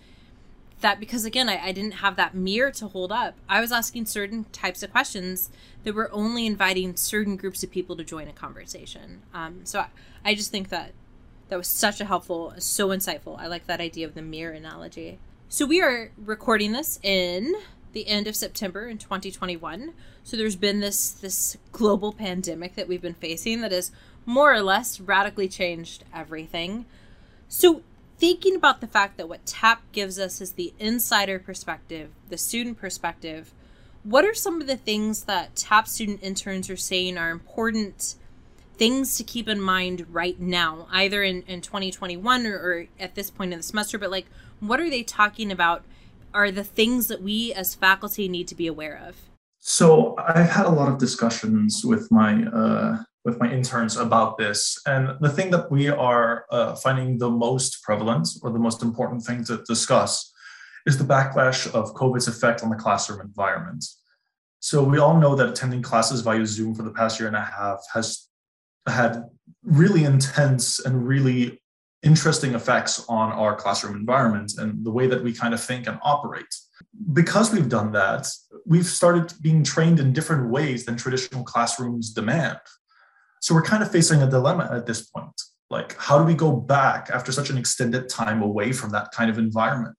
that 0.81 0.97
because 0.97 1.25
again 1.25 1.49
I, 1.49 1.61
I, 1.61 1.71
didn't 1.73 1.95
have 1.95 2.15
that 2.15 2.33
mirror 2.33 2.71
to 2.71 2.87
hold 2.87 3.11
up 3.11 3.35
i 3.49 3.59
was 3.59 3.69
asking 3.69 4.05
certain 4.05 4.45
types 4.53 4.81
of 4.81 4.89
questions 4.91 5.49
that 5.83 5.93
were 5.93 6.11
only 6.11 6.45
inviting 6.45 6.95
certain 6.95 7.35
groups 7.35 7.63
of 7.63 7.71
people 7.71 7.95
to 7.95 8.03
join 8.03 8.27
a 8.27 8.33
conversation. 8.33 9.21
Um, 9.33 9.61
so 9.63 9.79
I, 9.79 9.87
I 10.25 10.35
just 10.35 10.51
think 10.51 10.69
that 10.69 10.91
that 11.47 11.57
was 11.57 11.67
such 11.67 11.99
a 12.01 12.05
helpful 12.05 12.53
so 12.57 12.89
insightful. 12.89 13.39
I 13.39 13.47
like 13.47 13.65
that 13.67 13.79
idea 13.79 14.05
of 14.05 14.13
the 14.13 14.21
mirror 14.21 14.53
analogy. 14.53 15.19
So 15.47 15.65
we 15.65 15.81
are 15.81 16.11
recording 16.17 16.73
this 16.73 16.99
in 17.01 17.55
the 17.93 18.08
end 18.08 18.27
of 18.27 18.36
september 18.36 18.88
in 18.88 18.98
2021 18.98 19.93
so 20.24 20.38
there's 20.38 20.55
been 20.55 20.79
this 20.79 21.10
this 21.12 21.58
global 21.72 22.12
pandemic 22.13 22.75
that 22.75 22.88
we've 22.88 23.01
been 23.01 23.13
facing 23.13 23.62
that 23.62 23.72
has 23.72 23.91
more 24.25 24.53
or 24.53 24.62
less 24.62 25.00
radically 25.00 25.48
changed 25.48 26.03
everything 26.13 26.86
so 27.48 27.81
thinking 28.19 28.55
about 28.55 28.81
the 28.81 28.88
fact 28.88 29.17
that 29.17 29.29
what 29.29 29.46
TAP 29.46 29.81
gives 29.93 30.19
us 30.19 30.41
is 30.41 30.51
the 30.51 30.74
insider 30.77 31.39
perspective, 31.39 32.12
the 32.27 32.38
student 32.38 32.77
perspective, 32.77 33.53
what 34.03 34.25
are 34.25 34.34
some 34.34 34.62
of 34.62 34.67
the 34.67 34.77
things 34.77 35.24
that 35.24 35.55
TAP 35.55 35.88
student 35.88 36.19
interns 36.22 36.69
are 36.69 36.77
saying 36.77 37.17
are 37.17 37.31
important 37.31 38.15
things 38.75 39.15
to 39.17 39.24
keep 39.24 39.48
in 39.48 39.60
mind 39.60 40.05
right 40.12 40.39
now, 40.39 40.88
either 40.91 41.24
in, 41.24 41.43
in 41.43 41.62
2021 41.62 42.46
or, 42.46 42.55
or 42.55 42.88
at 43.00 43.15
this 43.15 43.31
point 43.31 43.53
in 43.53 43.60
the 43.60 43.63
semester? 43.63 43.98
But 43.98 44.12
like, 44.12 44.27
what 44.60 44.79
are 44.79 44.89
they 44.89 45.03
talking 45.03 45.51
about? 45.51 45.84
Are 46.33 46.51
the 46.51 46.63
things 46.63 47.07
that 47.07 47.21
we 47.21 47.53
as 47.53 47.75
faculty 47.75 48.27
need 48.27 48.48
to 48.50 48.55
be 48.55 48.67
aware 48.67 49.01
of? 49.07 49.15
So 49.59 50.15
I've 50.17 50.50
had 50.50 50.65
a 50.65 50.69
lot 50.71 50.89
of 50.89 50.98
discussions 50.98 51.83
with 51.83 52.09
my 52.12 52.45
uh, 52.45 53.03
with 53.25 53.39
my 53.39 53.51
interns 53.51 53.98
about 53.98 54.38
this. 54.38 54.79
And 54.86 55.17
the 55.19 55.29
thing 55.29 55.51
that 55.51 55.69
we 55.69 55.89
are 55.89 56.45
uh, 56.51 56.75
finding 56.75 57.17
the 57.17 57.29
most 57.29 57.83
prevalent 57.83 58.29
or 58.41 58.51
the 58.51 58.59
most 58.59 58.81
important 58.81 59.24
thing 59.24 59.43
to 59.45 59.63
discuss 59.67 60.31
is 60.86 60.98
the 60.98 61.03
backlash 61.03 61.69
of 61.74 61.93
COVID's 61.93 62.27
effect 62.27 62.63
on 62.63 62.69
the 62.69 62.75
classroom 62.75 63.21
environment. 63.21 63.86
So 64.59 64.83
we 64.83 65.00
all 65.00 65.17
know 65.19 65.36
that 65.36 65.50
attending 65.50 65.81
classes 65.81 66.21
via 66.21 66.45
Zoom 66.45 66.75
for 66.75 66.83
the 66.83 66.91
past 66.91 67.19
year 67.19 67.27
and 67.27 67.36
a 67.36 67.41
half 67.41 67.79
has 67.93 68.27
had 68.88 69.24
really 69.63 70.03
intense 70.03 70.79
and 70.79 71.07
really 71.07 71.62
interesting 72.03 72.55
effects 72.55 73.05
on 73.09 73.31
our 73.31 73.55
classroom 73.55 73.95
environment 73.95 74.53
and 74.57 74.85
the 74.85 74.91
way 74.91 75.07
that 75.07 75.23
we 75.23 75.33
kind 75.33 75.53
of 75.53 75.61
think 75.61 75.87
and 75.87 75.99
operate. 76.01 76.53
Because 77.13 77.51
we've 77.51 77.69
done 77.69 77.91
that, 77.91 78.27
we've 78.65 78.85
started 78.85 79.33
being 79.41 79.63
trained 79.63 79.99
in 79.99 80.13
different 80.13 80.49
ways 80.49 80.85
than 80.85 80.95
traditional 80.95 81.43
classrooms 81.43 82.13
demand. 82.13 82.59
So 83.41 83.53
we're 83.53 83.63
kind 83.63 83.83
of 83.83 83.91
facing 83.91 84.21
a 84.21 84.29
dilemma 84.29 84.69
at 84.71 84.85
this 84.85 85.05
point. 85.07 85.41
Like, 85.69 85.95
how 85.97 86.17
do 86.17 86.23
we 86.23 86.33
go 86.33 86.55
back 86.55 87.09
after 87.13 87.31
such 87.31 87.49
an 87.49 87.57
extended 87.57 88.09
time 88.09 88.41
away 88.41 88.71
from 88.71 88.91
that 88.91 89.11
kind 89.11 89.29
of 89.29 89.37
environment? 89.37 89.97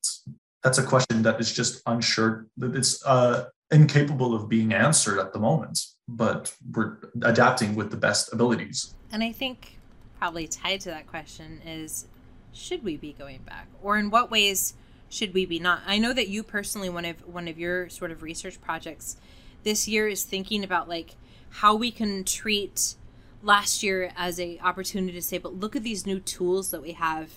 That's 0.62 0.78
a 0.78 0.82
question 0.82 1.22
that 1.22 1.40
is 1.40 1.52
just 1.52 1.80
unsure, 1.86 2.46
that 2.58 2.74
it's 2.74 3.04
uh, 3.06 3.46
incapable 3.70 4.34
of 4.34 4.48
being 4.48 4.74
answered 4.74 5.18
at 5.18 5.32
the 5.32 5.38
moment, 5.38 5.80
but 6.08 6.54
we're 6.72 6.98
adapting 7.22 7.76
with 7.76 7.90
the 7.90 7.96
best 7.96 8.32
abilities. 8.32 8.94
And 9.12 9.22
I 9.22 9.32
think 9.32 9.79
probably 10.20 10.46
tied 10.46 10.82
to 10.82 10.90
that 10.90 11.06
question 11.06 11.62
is 11.66 12.06
should 12.52 12.84
we 12.84 12.96
be 12.96 13.14
going 13.14 13.40
back? 13.42 13.66
Or 13.82 13.96
in 13.96 14.10
what 14.10 14.30
ways 14.30 14.74
should 15.08 15.32
we 15.32 15.46
be 15.46 15.58
not? 15.58 15.80
I 15.86 15.98
know 15.98 16.12
that 16.12 16.28
you 16.28 16.42
personally, 16.42 16.90
one 16.90 17.06
of 17.06 17.26
one 17.26 17.48
of 17.48 17.58
your 17.58 17.88
sort 17.88 18.10
of 18.10 18.22
research 18.22 18.60
projects 18.60 19.16
this 19.64 19.88
year 19.88 20.06
is 20.06 20.22
thinking 20.22 20.62
about 20.62 20.88
like 20.88 21.16
how 21.48 21.74
we 21.74 21.90
can 21.90 22.22
treat 22.24 22.96
last 23.42 23.82
year 23.82 24.12
as 24.14 24.38
a 24.38 24.58
opportunity 24.58 25.14
to 25.14 25.22
say, 25.22 25.38
but 25.38 25.54
look 25.54 25.74
at 25.74 25.82
these 25.82 26.04
new 26.04 26.20
tools 26.20 26.70
that 26.70 26.82
we 26.82 26.92
have, 26.92 27.30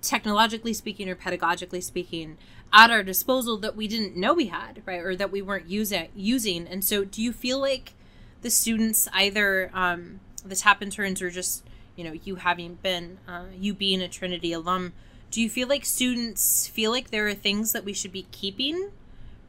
technologically 0.00 0.72
speaking 0.72 1.10
or 1.10 1.14
pedagogically 1.14 1.82
speaking, 1.82 2.38
at 2.72 2.90
our 2.90 3.02
disposal 3.02 3.58
that 3.58 3.76
we 3.76 3.86
didn't 3.86 4.16
know 4.16 4.32
we 4.32 4.46
had, 4.46 4.82
right, 4.86 5.00
or 5.00 5.14
that 5.14 5.30
we 5.30 5.42
weren't 5.42 5.68
using. 5.68 6.08
Using, 6.16 6.66
and 6.66 6.82
so, 6.82 7.04
do 7.04 7.20
you 7.20 7.32
feel 7.32 7.60
like 7.60 7.92
the 8.40 8.50
students, 8.50 9.08
either 9.12 9.70
um, 9.74 10.20
the 10.42 10.56
TAP 10.56 10.82
interns 10.82 11.20
or 11.20 11.28
just 11.28 11.64
you 11.96 12.04
know 12.04 12.12
you 12.12 12.36
having 12.36 12.74
been 12.76 13.18
uh, 13.28 13.44
you 13.56 13.74
being 13.74 14.00
a 14.02 14.08
Trinity 14.08 14.52
alum, 14.52 14.92
do 15.30 15.40
you 15.40 15.48
feel 15.50 15.68
like 15.68 15.84
students 15.84 16.66
feel 16.66 16.90
like 16.90 17.10
there 17.10 17.26
are 17.26 17.34
things 17.34 17.72
that 17.72 17.84
we 17.84 17.92
should 17.92 18.12
be 18.12 18.26
keeping 18.30 18.90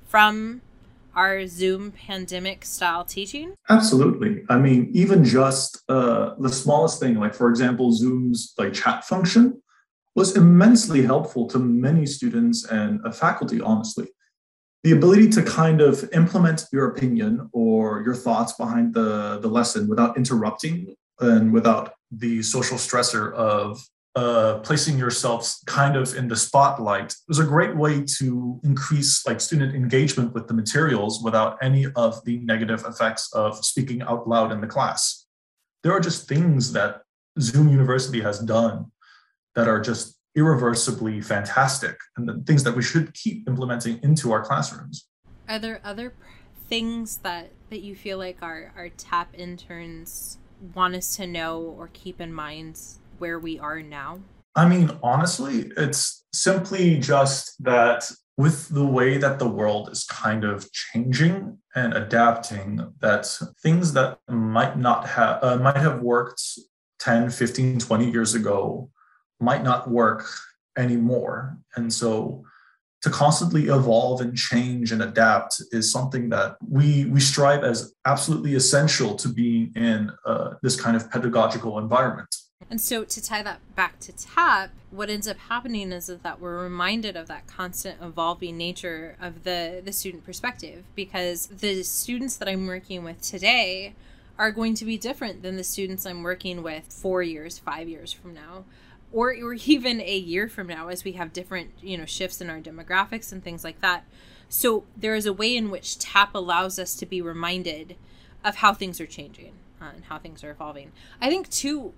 from 0.08 0.62
our 1.16 1.48
Zoom 1.48 1.92
pandemic 1.92 2.66
style 2.66 3.06
teaching? 3.06 3.56
Absolutely. 3.70 4.44
I 4.50 4.58
mean, 4.58 4.90
even 4.94 5.24
just 5.24 5.82
uh, 5.88 6.36
the 6.40 6.50
smallest 6.50 7.00
thing, 7.00 7.16
like 7.20 7.34
for 7.34 7.50
example, 7.50 7.92
Zoom's 7.92 8.54
like 8.58 8.74
chat 8.74 9.06
function 9.06 9.62
was 10.16 10.36
immensely 10.36 11.02
helpful 11.04 11.48
to 11.48 11.60
many 11.60 12.06
students 12.06 12.66
and 12.66 13.00
uh, 13.06 13.12
faculty, 13.12 13.62
honestly. 13.62 14.08
The 14.84 14.92
ability 14.92 15.30
to 15.32 15.44
kind 15.44 15.82
of 15.82 16.08
implement 16.14 16.66
your 16.72 16.90
opinion 16.90 17.50
or 17.54 18.02
your 18.04 18.14
thoughts 18.14 18.54
behind 18.54 18.94
the, 18.94 19.40
the 19.42 19.48
lesson 19.48 19.88
without 19.88 20.16
interrupting 20.16 20.96
and 21.19 21.51
without 21.51 21.93
the 22.12 22.41
social 22.41 22.77
stressor 22.77 23.34
of 23.34 23.81
uh, 24.15 24.60
placing 24.60 24.98
yourself 24.98 25.57
kind 25.65 25.98
of 25.98 26.15
in 26.15 26.27
the 26.27 26.36
spotlight 26.36 27.13
was 27.27 27.39
a 27.39 27.43
great 27.43 27.75
way 27.75 28.01
to 28.01 28.60
increase 28.63 29.25
like 29.27 29.41
student 29.41 29.75
engagement 29.75 30.34
with 30.34 30.48
the 30.48 30.53
materials 30.53 31.22
without 31.22 31.57
any 31.62 31.86
of 31.98 32.24
the 32.24 32.38
negative 32.38 32.86
effects 32.88 33.29
of 33.34 33.63
speaking 33.65 34.01
out 34.03 34.27
loud 34.27 34.53
in 34.53 34.62
the 34.62 34.67
class. 34.67 35.25
There 35.84 35.91
are 35.91 36.00
just 36.00 36.29
things 36.29 36.72
that 36.72 37.01
Zoom 37.41 37.67
University 37.67 38.22
has 38.22 38.39
done 38.39 38.86
that 39.53 39.67
are 39.67 39.81
just 39.81 40.17
irreversibly 40.36 41.22
fantastic 41.22 41.98
and 42.15 42.27
the 42.27 42.41
things 42.45 42.63
that 42.63 42.75
we 42.75 42.81
should 42.81 43.13
keep 43.13 43.48
implementing 43.50 44.00
into 44.01 44.31
our 44.31 44.43
classrooms. 44.43 45.07
Are 45.48 45.60
there 45.60 45.81
other 45.84 46.13
things 46.69 47.17
that 47.17 47.51
that 47.69 47.81
you 47.81 47.95
feel 47.95 48.17
like 48.17 48.41
our 48.41 48.72
our 48.75 48.89
TAP 48.89 49.29
interns 49.38 50.38
want 50.74 50.95
us 50.95 51.15
to 51.17 51.27
know 51.27 51.62
or 51.62 51.89
keep 51.93 52.21
in 52.21 52.33
mind 52.33 52.79
where 53.17 53.39
we 53.39 53.59
are 53.59 53.81
now? 53.81 54.19
I 54.55 54.67
mean, 54.67 54.91
honestly, 55.03 55.71
it's 55.75 56.25
simply 56.33 56.97
just 56.97 57.62
that 57.63 58.09
with 58.38 58.69
the 58.69 58.85
way 58.85 59.17
that 59.17 59.39
the 59.39 59.47
world 59.47 59.89
is 59.89 60.03
kind 60.05 60.43
of 60.43 60.69
changing 60.71 61.57
and 61.74 61.93
adapting 61.93 62.93
that 63.00 63.25
things 63.62 63.93
that 63.93 64.19
might 64.29 64.77
not 64.77 65.07
have 65.07 65.43
uh, 65.43 65.57
might 65.57 65.77
have 65.77 66.01
worked 66.01 66.41
10 67.00 67.29
15 67.29 67.79
20 67.79 68.12
years 68.12 68.35
ago 68.35 68.89
might 69.39 69.63
not 69.63 69.89
work 69.89 70.25
anymore 70.77 71.57
and 71.75 71.93
so 71.93 72.43
to 73.05 73.12
constantly 73.12 73.65
evolve 73.65 74.19
and 74.19 74.35
change 74.35 74.91
and 74.91 75.03
adapt 75.03 75.62
is 75.71 75.91
something 75.91 76.27
that 76.27 76.57
we 76.67 77.05
we 77.05 77.19
strive 77.19 77.63
as 77.63 77.93
absolutely 78.05 78.55
essential 78.55 79.13
to 79.13 79.29
being 79.29 79.71
in 79.75 80.12
uh, 80.25 80.55
this 80.63 80.75
kind 80.81 80.97
of 80.97 81.12
pedagogical 81.12 81.77
environment. 81.77 82.35
And 82.67 82.81
so 82.81 83.03
to 83.03 83.21
tie 83.21 83.43
that 83.43 83.59
back 83.75 84.00
to 84.00 84.12
TAP, 84.12 84.71
what 84.89 85.12
ends 85.12 85.27
up 85.27 85.38
happening 85.38 85.91
is 85.91 86.07
that 86.07 86.41
we're 86.41 86.63
reminded 86.63 87.15
of 87.15 87.27
that 87.27 87.45
constant 87.45 88.01
evolving 88.01 88.57
nature 88.57 89.17
of 89.21 89.43
the, 89.43 89.83
the 89.85 89.93
student 89.93 90.25
perspective 90.25 90.83
because 90.95 91.45
the 91.45 91.83
students 91.83 92.38
that 92.38 92.50
I'm 92.50 92.65
working 92.65 93.03
with 93.03 93.21
today 93.21 93.93
are 94.39 94.50
going 94.50 94.74
to 94.75 94.85
be 94.85 94.97
different 94.97 95.43
than 95.43 95.57
the 95.57 95.63
students 95.63 96.07
I'm 96.07 96.24
working 96.24 96.63
with 96.63 96.85
four 96.91 97.21
years, 97.21 97.59
five 97.59 97.88
years 97.88 98.12
from 98.12 98.33
now, 98.33 98.65
or, 99.15 99.29
or 99.29 99.53
even 99.53 100.01
a 100.01 100.17
year 100.17 100.50
from 100.50 100.67
now 100.67 100.89
as 100.89 101.05
we 101.05 101.13
have 101.13 101.31
different, 101.31 101.72
you 101.81 101.98
know, 101.98 102.05
shifts 102.05 102.41
in 102.41 102.50
our 102.50 102.60
demographics 102.60 103.31
and 103.31 103.41
things 103.41 103.63
like 103.63 103.79
that. 103.79 104.03
So 104.50 104.84
there 104.95 105.15
is 105.15 105.25
a 105.25 105.34
way 105.34 105.55
in 105.55 105.72
which 105.72 105.98
TAP 105.98 106.36
allows 106.36 106.77
us 106.77 106.93
to 106.95 107.05
be 107.05 107.22
reminded 107.22 107.95
of 108.43 108.57
how 108.57 108.74
things 108.74 109.00
are 109.00 109.07
changing 109.07 109.53
and 109.79 110.03
how 110.03 110.19
things 110.19 110.43
are 110.43 110.51
evolving. 110.51 110.91
I 111.22 111.29
think 111.29 111.50
too, 111.50 111.93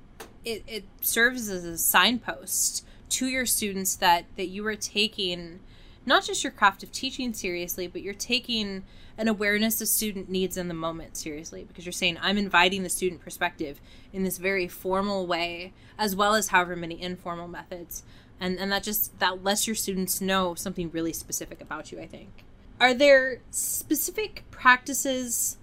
it, 0.46 0.64
it 0.68 0.86
serves 1.02 1.50
as 1.50 1.66
a 1.66 1.78
signpost 1.78 2.86
to 3.10 3.26
your 3.26 3.46
students 3.46 3.96
that 3.96 4.26
that 4.36 4.48
you 4.48 4.66
are 4.68 4.76
taking 4.76 5.60
not 6.08 6.24
just 6.24 6.44
your 6.44 6.52
craft 6.52 6.84
of 6.84 6.92
teaching 6.92 7.34
seriously, 7.34 7.86
but 7.86 8.02
you're 8.02 8.14
taking 8.14 8.84
an 9.18 9.28
awareness 9.28 9.82
of 9.82 9.90
student 9.90 10.30
needs 10.30 10.56
in 10.56 10.70
the 10.70 10.74
moment 10.74 11.18
seriously 11.18 11.66
because 11.68 11.86
you're 11.86 11.92
saying 11.92 12.18
I'm 12.22 12.38
inviting 12.38 12.84
the 12.84 12.90
student 12.90 13.22
perspective 13.22 13.82
in 14.14 14.24
this 14.24 14.38
very 14.38 14.70
formal 14.70 15.28
way 15.28 15.74
as 16.00 16.16
well 16.16 16.34
as 16.34 16.48
however 16.48 16.78
many 16.78 17.00
informal 17.02 17.50
methods. 17.50 18.04
And 18.40 18.58
and 18.58 18.72
that 18.72 18.84
just 18.84 19.20
that 19.20 19.44
lets 19.44 19.68
your 19.68 19.76
students 19.76 20.22
know 20.22 20.56
something 20.56 20.90
really 20.92 21.14
specific 21.14 21.60
about 21.60 21.92
you, 21.92 22.00
I 22.00 22.08
think. 22.08 22.46
Are 22.80 22.94
there 22.94 23.40
specific 23.52 24.44
practices 24.50 25.58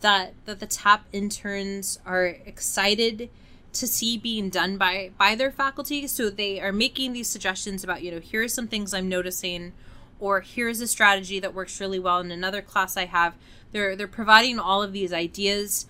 that 0.00 0.34
that 0.44 0.60
the 0.60 0.66
TAP 0.66 1.06
interns 1.12 1.98
are 2.06 2.26
excited 2.26 3.30
to 3.72 3.86
see 3.86 4.16
being 4.16 4.48
done 4.48 4.76
by 4.76 5.10
by 5.18 5.34
their 5.34 5.50
faculty 5.50 6.06
so 6.06 6.30
they 6.30 6.60
are 6.60 6.72
making 6.72 7.12
these 7.12 7.28
suggestions 7.28 7.84
about 7.84 8.02
you 8.02 8.10
know 8.10 8.18
here 8.18 8.42
are 8.42 8.48
some 8.48 8.66
things 8.66 8.94
i'm 8.94 9.08
noticing 9.08 9.72
or 10.20 10.40
here's 10.40 10.80
a 10.80 10.86
strategy 10.86 11.38
that 11.40 11.54
works 11.54 11.80
really 11.80 11.98
well 11.98 12.20
in 12.20 12.30
another 12.30 12.62
class 12.62 12.96
i 12.96 13.04
have 13.04 13.34
they're 13.72 13.96
they're 13.96 14.08
providing 14.08 14.58
all 14.58 14.82
of 14.82 14.92
these 14.92 15.12
ideas 15.12 15.86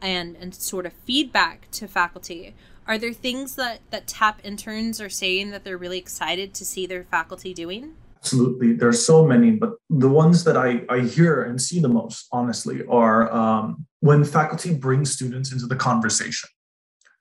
and 0.00 0.36
and 0.36 0.54
sort 0.54 0.86
of 0.86 0.92
feedback 1.04 1.70
to 1.70 1.86
faculty 1.86 2.54
are 2.86 2.98
there 2.98 3.12
things 3.12 3.54
that 3.56 3.80
that 3.90 4.06
tap 4.06 4.40
interns 4.44 5.00
are 5.00 5.08
saying 5.08 5.50
that 5.50 5.64
they're 5.64 5.78
really 5.78 5.98
excited 5.98 6.52
to 6.54 6.64
see 6.64 6.86
their 6.86 7.04
faculty 7.04 7.54
doing 7.54 7.94
Absolutely. 8.24 8.72
There's 8.72 9.04
so 9.04 9.26
many, 9.26 9.50
but 9.50 9.74
the 9.90 10.08
ones 10.08 10.44
that 10.44 10.56
I, 10.56 10.80
I 10.88 11.00
hear 11.00 11.42
and 11.42 11.60
see 11.60 11.78
the 11.78 11.90
most, 11.90 12.26
honestly, 12.32 12.82
are 12.86 13.30
um, 13.30 13.84
when 14.00 14.24
faculty 14.24 14.72
bring 14.72 15.04
students 15.04 15.52
into 15.52 15.66
the 15.66 15.76
conversation. 15.76 16.48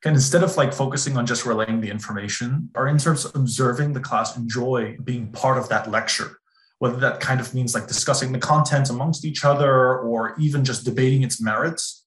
And 0.05 0.15
instead 0.15 0.43
of 0.43 0.55
like 0.55 0.74
focusing 0.74 1.17
on 1.17 1.25
just 1.25 1.45
relaying 1.45 1.81
the 1.81 1.89
information, 1.89 2.69
our 2.75 2.88
interns 2.88 3.25
observing 3.36 3.91
the 3.91 4.00
class 4.00 4.38
enjoy 4.38 4.95
being 5.03 5.29
part 5.33 5.57
of 5.57 5.67
that 5.67 5.91
lecture, 5.91 6.39
whether 6.80 6.98
that 6.98 7.20
kind 7.20 7.39
of 7.39 7.53
means 7.53 7.74
like 7.74 7.88
discussing 7.88 8.32
the 8.32 8.39
content 8.39 8.89
amongst 8.89 9.25
each 9.25 9.46
other 9.46 10.00
or 10.00 10.36
even 10.39 10.65
just 10.65 10.86
debating 10.86 11.24
its 11.24 11.42
merits 11.42 12.03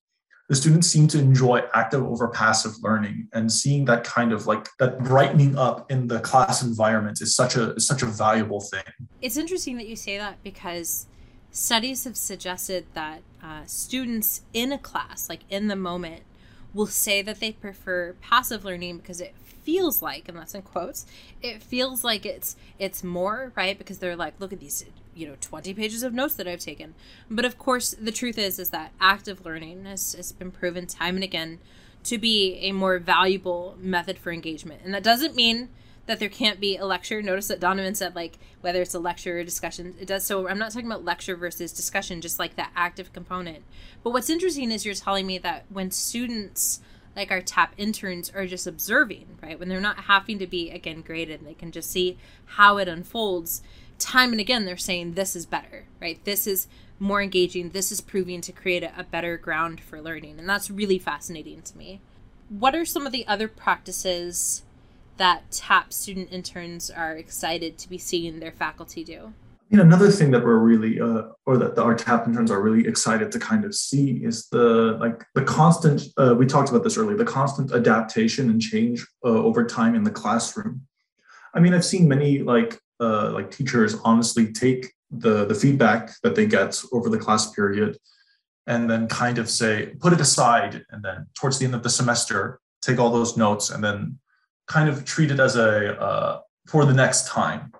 the 0.49 0.55
students 0.55 0.87
seem 0.87 1.07
to 1.09 1.19
enjoy 1.19 1.61
active 1.73 2.03
over 2.03 2.29
passive 2.29 2.71
learning 2.81 3.27
and 3.33 3.51
seeing 3.51 3.83
that 3.85 4.03
kind 4.05 4.31
of 4.31 4.47
like 4.47 4.67
that 4.79 4.99
brightening 5.03 5.57
up 5.57 5.91
in 5.91 6.07
the 6.07 6.19
class 6.21 6.63
environment 6.63 7.21
is 7.21 7.35
such 7.35 7.57
a 7.57 7.73
is 7.73 7.85
such 7.85 8.01
a 8.01 8.05
valuable 8.05 8.61
thing. 8.61 8.83
It's 9.21 9.35
interesting 9.35 9.75
that 9.77 9.87
you 9.87 9.97
say 9.97 10.17
that 10.17 10.41
because 10.43 11.05
studies 11.51 12.05
have 12.05 12.15
suggested 12.15 12.85
that 12.93 13.21
uh, 13.43 13.65
students 13.65 14.41
in 14.53 14.71
a 14.71 14.77
class 14.77 15.27
like 15.27 15.41
in 15.49 15.67
the 15.67 15.75
moment 15.75 16.23
will 16.73 16.87
say 16.87 17.21
that 17.21 17.39
they 17.39 17.51
prefer 17.51 18.13
passive 18.21 18.63
learning 18.63 18.99
because 18.99 19.19
it 19.19 19.35
feels 19.67 20.01
like 20.01 20.29
and 20.29 20.37
that's 20.37 20.55
in 20.55 20.61
quotes 20.61 21.05
it 21.41 21.61
feels 21.61 22.01
like 22.01 22.25
it's 22.25 22.55
it's 22.79 23.03
more 23.03 23.51
right? 23.53 23.77
Because 23.77 23.97
they're 23.97 24.15
like 24.15 24.33
look 24.39 24.53
at 24.53 24.61
these 24.61 24.85
you 25.13 25.27
know 25.27 25.35
20 25.41 25.73
pages 25.73 26.03
of 26.03 26.13
notes 26.13 26.35
that 26.35 26.47
i've 26.47 26.61
taken. 26.61 26.95
But 27.29 27.43
of 27.43 27.57
course 27.57 27.93
the 27.99 28.13
truth 28.13 28.37
is 28.37 28.59
is 28.59 28.69
that 28.69 28.93
active 29.01 29.45
learning 29.45 29.83
has, 29.83 30.13
has 30.13 30.31
been 30.31 30.51
proven 30.51 30.87
time 30.87 31.15
and 31.15 31.23
again 31.23 31.59
to 32.05 32.17
be 32.17 32.59
a 32.61 32.71
more 32.71 32.97
valuable 32.97 33.75
method 33.77 34.17
for 34.17 34.31
engagement. 34.31 34.83
And 34.85 34.93
that 34.93 35.03
doesn't 35.03 35.35
mean 35.35 35.67
that 36.05 36.19
there 36.19 36.29
can't 36.29 36.61
be 36.61 36.77
a 36.77 36.85
lecture. 36.85 37.21
Notice 37.21 37.49
that 37.49 37.59
donovan 37.59 37.93
said 37.93 38.15
like 38.15 38.39
whether 38.61 38.81
it's 38.81 38.95
a 38.95 38.99
lecture 38.99 39.37
or 39.37 39.43
discussion 39.43 39.95
it 39.99 40.07
does 40.07 40.25
so 40.25 40.47
i'm 40.47 40.57
not 40.57 40.71
talking 40.71 40.87
about 40.87 41.03
lecture 41.03 41.35
versus 41.35 41.73
discussion 41.73 42.21
just 42.21 42.39
like 42.39 42.55
that 42.55 42.71
active 42.73 43.11
component. 43.11 43.65
But 44.01 44.13
what's 44.13 44.29
interesting 44.29 44.71
is 44.71 44.85
you're 44.85 44.95
telling 44.95 45.27
me 45.27 45.37
that 45.39 45.65
when 45.67 45.91
students 45.91 46.79
like 47.17 47.31
our 47.31 47.41
tap 47.41 47.73
interns 47.77 48.31
are 48.33 48.45
just 48.45 48.67
observing 48.67 49.25
right 49.43 49.59
when 49.59 49.67
they're 49.67 49.81
not 49.81 50.01
having 50.05 50.39
to 50.39 50.47
be 50.47 50.69
again 50.69 51.01
graded 51.01 51.43
they 51.43 51.53
can 51.53 51.71
just 51.71 51.91
see 51.91 52.17
how 52.45 52.77
it 52.77 52.87
unfolds 52.87 53.61
time 53.99 54.31
and 54.31 54.41
again 54.41 54.65
they're 54.65 54.77
saying 54.77 55.13
this 55.13 55.35
is 55.35 55.45
better, 55.45 55.85
right? 56.01 56.23
This 56.23 56.47
is 56.47 56.67
more 56.99 57.21
engaging. 57.21 57.69
This 57.69 57.91
is 57.91 58.01
proving 58.01 58.41
to 58.41 58.51
create 58.51 58.83
a, 58.83 58.99
a 58.99 59.03
better 59.03 59.37
ground 59.37 59.81
for 59.81 60.01
learning. 60.01 60.39
And 60.39 60.49
that's 60.49 60.71
really 60.71 60.99
fascinating 60.99 61.61
to 61.63 61.77
me. 61.77 62.01
What 62.49 62.75
are 62.75 62.85
some 62.85 63.05
of 63.05 63.11
the 63.11 63.27
other 63.27 63.47
practices 63.47 64.63
that 65.17 65.51
TAP 65.51 65.91
student 65.93 66.31
interns 66.31 66.89
are 66.89 67.13
excited 67.13 67.77
to 67.79 67.89
be 67.89 67.97
seeing 67.97 68.39
their 68.39 68.51
faculty 68.51 69.03
do? 69.03 69.33
You 69.69 69.77
know, 69.77 69.83
another 69.83 70.09
thing 70.09 70.31
that 70.31 70.45
we're 70.45 70.59
really, 70.59 71.01
uh, 71.01 71.23
or 71.45 71.57
that 71.57 71.75
the, 71.75 71.83
our 71.83 71.93
TAP 71.93 72.25
interns 72.25 72.51
are 72.51 72.61
really 72.61 72.87
excited 72.87 73.31
to 73.33 73.39
kind 73.39 73.65
of 73.65 73.75
see 73.75 74.11
is 74.23 74.47
the 74.49 74.97
like 75.01 75.25
the 75.35 75.43
constant. 75.43 76.03
Uh, 76.15 76.35
we 76.37 76.45
talked 76.45 76.69
about 76.69 76.83
this 76.83 76.97
earlier. 76.97 77.17
The 77.17 77.25
constant 77.25 77.71
adaptation 77.73 78.49
and 78.49 78.61
change 78.61 79.05
uh, 79.25 79.29
over 79.29 79.65
time 79.65 79.93
in 79.93 80.03
the 80.03 80.11
classroom. 80.11 80.87
I 81.53 81.59
mean, 81.59 81.73
I've 81.73 81.83
seen 81.83 82.07
many 82.07 82.39
like 82.39 82.79
uh, 83.01 83.31
like 83.31 83.51
teachers 83.51 83.95
honestly 84.05 84.53
take 84.53 84.93
the 85.11 85.45
the 85.45 85.55
feedback 85.55 86.11
that 86.23 86.35
they 86.35 86.45
get 86.45 86.81
over 86.91 87.09
the 87.09 87.17
class 87.17 87.51
period 87.51 87.97
and 88.67 88.89
then 88.89 89.07
kind 89.07 89.37
of 89.37 89.49
say 89.49 89.93
put 89.99 90.13
it 90.13 90.21
aside 90.21 90.83
and 90.91 91.03
then 91.03 91.25
towards 91.33 91.57
the 91.57 91.65
end 91.65 91.73
of 91.73 91.83
the 91.83 91.89
semester 91.89 92.59
take 92.81 92.99
all 92.99 93.09
those 93.09 93.37
notes 93.37 93.69
and 93.69 93.83
then 93.83 94.19
kind 94.67 94.89
of 94.89 95.05
treat 95.05 95.31
it 95.31 95.39
as 95.39 95.55
a 95.55 95.99
uh, 95.99 96.41
for 96.67 96.85
the 96.85 96.93
next 96.93 97.27
time 97.27 97.71